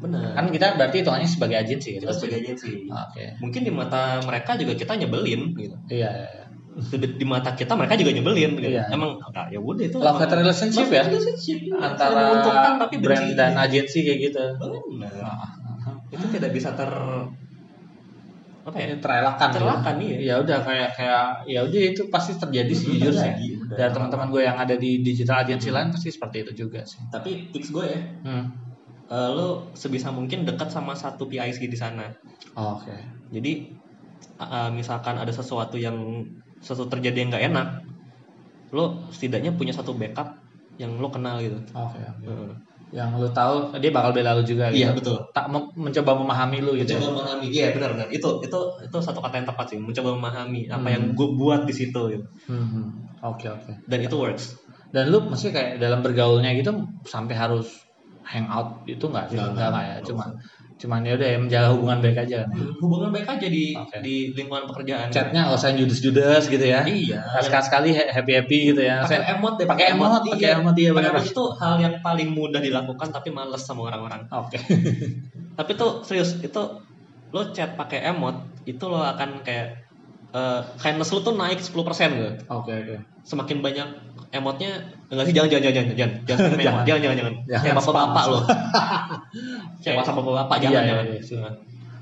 [0.00, 2.08] benar Kan kita berarti hitungannya sebagai agensi gitu.
[2.08, 3.24] kita sebagai agensi Oke.
[3.44, 6.39] mungkin di mata mereka juga kita nyebelin gitu Iya, iya,
[6.70, 6.96] iya.
[7.18, 8.70] di, mata kita mereka juga nyebelin gitu.
[8.78, 8.84] Iya.
[8.94, 11.02] emang ah, ya udah itu Love hate relationship ya?
[11.06, 11.74] relationship, iya.
[11.82, 13.38] Antara menguntungkan tapi brand benci.
[13.38, 14.42] dan agensi kayak gitu.
[14.60, 15.50] benar Ah,
[16.10, 16.90] itu tidak bisa ter
[18.60, 20.20] apa ya ya, terelakkan Terelakkan, gitu.
[20.20, 20.36] iya.
[20.36, 23.72] ya udah kayak kayak ya udah itu pasti terjadi sih jujur sih udah.
[23.72, 27.48] dari teman-teman gue yang ada di digital agency lain pasti seperti itu juga sih tapi
[27.48, 28.44] tips gue ya hmm.
[29.08, 32.12] eh, lo sebisa mungkin dekat sama satu PIC di sana
[32.52, 32.92] Oh, oke
[33.32, 33.80] jadi
[34.36, 35.96] uh, misalkan ada sesuatu yang
[36.60, 37.68] sesuatu terjadi yang nggak enak
[38.70, 40.30] lo setidaknya punya satu backup
[40.78, 42.24] yang lo kenal gitu oke oke.
[42.24, 42.52] Heeh.
[42.90, 45.14] yang lu tahu dia bakal bela lu juga gitu Iya, betul.
[45.30, 46.98] tak mencoba memahami lu gitu ya?
[46.98, 50.66] mencoba memahami iya benar benar itu itu itu satu kata yang tepat sih mencoba memahami
[50.66, 50.94] apa Hmm.
[50.94, 52.26] yang gue buat di situ gitu.
[52.46, 52.88] Hmm, hmm.
[53.22, 54.58] oke oke dan itu works
[54.90, 56.74] dan lu mesti kayak dalam bergaulnya gitu
[57.06, 57.70] sampai harus
[58.26, 60.24] hangout itu nggak sih Nggak, nggak ya cuma
[60.80, 62.48] cuman ya udah ya menjaga hubungan baik aja.
[62.48, 64.00] Kan hubungan baik aja di Oke.
[64.00, 65.12] di lingkungan pekerjaan.
[65.12, 66.80] Chatnya nggak usah judes-judes gitu ya.
[66.88, 67.20] Iya.
[67.44, 69.04] Sekali sekali happy happy gitu ya.
[69.04, 73.12] Pakai emot deh pakai emot pakai emot iya benar itu hal yang paling mudah dilakukan
[73.12, 74.24] tapi males sama orang-orang.
[74.32, 74.56] Oke.
[75.60, 76.62] Tapi tuh serius itu
[77.30, 79.76] lo chat pakai emot itu lo akan kayak
[80.32, 82.30] eh kindness lo tuh naik 10% gitu.
[82.48, 83.88] Oke oke semakin banyak
[84.30, 84.70] emotnya
[85.10, 86.54] enggak sih jangan jangan jangan jangan jangan jangan.
[86.60, 86.84] Jangan.
[86.86, 88.32] jangan jangan jangan Jangan kayak bapak bapak spam.
[88.32, 88.40] lo
[89.82, 91.38] kayak WhatsApp bapak bapak Iya, jangan iya, jangan iya, sih.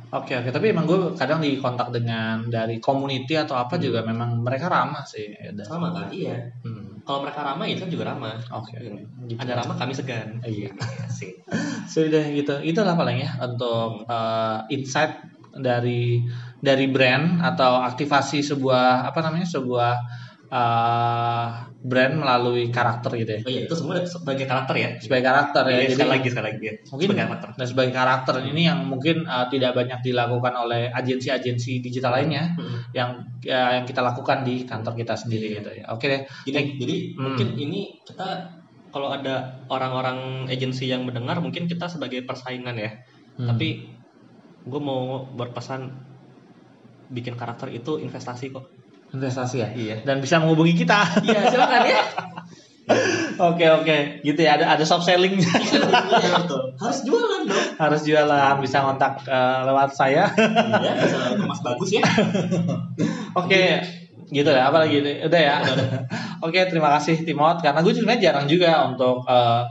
[0.08, 4.40] Oke oke, tapi emang gue kadang di kontak dengan dari community atau apa juga memang
[4.40, 5.28] mereka ramah sih.
[5.36, 7.04] Ya sama kan iya Hmm.
[7.04, 8.72] kalau mereka ramah itu kan juga ramah Oke.
[8.76, 9.36] Gitu.
[9.36, 10.72] ada ramah kami segan Iya.
[11.16, 11.36] sih
[11.84, 12.56] Sudah gitu.
[12.60, 15.12] Itulah paling ya untuk uh, insight
[15.52, 16.24] dari
[16.56, 19.92] dari brand atau aktivasi sebuah apa namanya sebuah
[20.48, 21.46] uh,
[21.78, 23.40] brand melalui karakter gitu ya.
[23.46, 25.70] oh iya itu semua sebagai karakter ya Sebagai karakter ya.
[25.70, 26.74] Iya, Jadi sekali lagi sekali lagi ya.
[26.90, 31.72] mungkin sebagai karakter dan sebagai karakter ini yang mungkin uh, tidak banyak dilakukan oleh agensi-agensi
[31.80, 32.80] digital lainnya Hmm.
[32.96, 33.10] yang
[33.44, 35.84] ya, yang kita lakukan di kantor kita sendiri gitu ya.
[35.92, 36.20] Oke deh.
[36.44, 37.22] jadi jadi Hmm.
[37.22, 38.28] mungkin ini kita
[38.88, 42.90] kalau ada orang-orang agensi yang mendengar mungkin kita sebagai persaingan ya
[43.38, 43.46] Hmm.
[43.46, 43.86] tapi
[44.66, 45.94] gue mau berpesan
[47.08, 48.66] bikin karakter itu investasi kok
[49.10, 49.68] investasi ya.
[49.72, 51.00] iya Dan bisa menghubungi kita.
[51.22, 52.02] iya silakan ya
[53.38, 54.56] Oke oke, gitu ya.
[54.56, 55.44] Ada ada soft sellingnya.
[56.80, 60.24] harus jualan dong Harus jualan, bisa kontak eh, lewat saya.
[60.32, 62.00] iya bisa mas bagus ya
[63.38, 63.84] Oke,
[64.28, 64.72] gitu ya.
[64.72, 65.04] Apa lagi?
[65.20, 65.56] Udah ya.
[66.44, 67.60] Oke, terima kasih Timot.
[67.60, 69.62] Karena gue sebenarnya jarang juga untuk eh,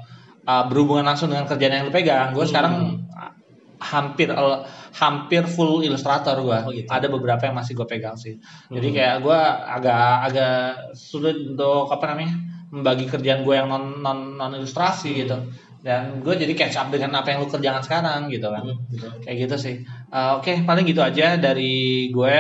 [0.46, 2.32] eh, berhubungan langsung dengan kerjaan yang lu pegang.
[2.32, 2.52] Gue Hmm.
[2.54, 2.74] sekarang
[3.78, 4.34] hampir
[4.94, 6.60] hampir full ilustrator gue.
[6.66, 6.90] Oh, gitu.
[6.90, 8.42] Ada beberapa yang masih gue pegang sih.
[8.68, 8.96] Jadi Hmm.
[8.98, 10.56] kayak gue agak agak
[10.98, 12.34] sulit untuk apa namanya
[12.68, 15.20] membagi kerjaan gue yang non non non ilustrasi Hmm.
[15.22, 15.38] gitu.
[15.78, 18.66] Dan gue jadi catch up dengan apa yang lu kerjakan sekarang gitu kan.
[18.66, 19.76] Hmm, Kayak gitu sih.
[19.86, 22.38] Eh, Oke, paling gitu aja dari gue.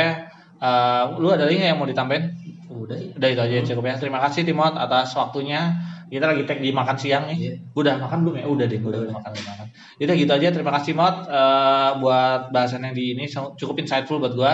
[0.57, 2.33] Eh, lu ada lagi yang mau ditambahin?
[2.67, 3.95] udah Udah itu aja cukup ya.
[3.95, 5.73] Terima kasih Timot atas waktunya.
[6.07, 7.37] Kita lagi tag di makan siang nih.
[7.37, 7.53] Iya.
[7.75, 8.45] Udah makan belum ya?
[8.47, 9.65] Udah deh, udah, udah makan, udah makan.
[9.99, 10.47] Udah gitu aja.
[10.55, 14.53] Terima kasih Mot eh, buat bahasan yang di ini cukup insightful buat gua.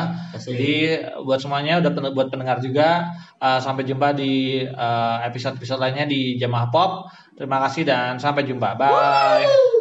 [0.58, 0.74] Jadi
[1.22, 6.36] buat semuanya udah pen- buat pendengar juga eh, sampai jumpa di eh, episode-episode lainnya di
[6.42, 6.92] Jamaah Pop.
[7.34, 8.78] Terima kasih dan sampai jumpa.
[8.78, 9.73] Bye.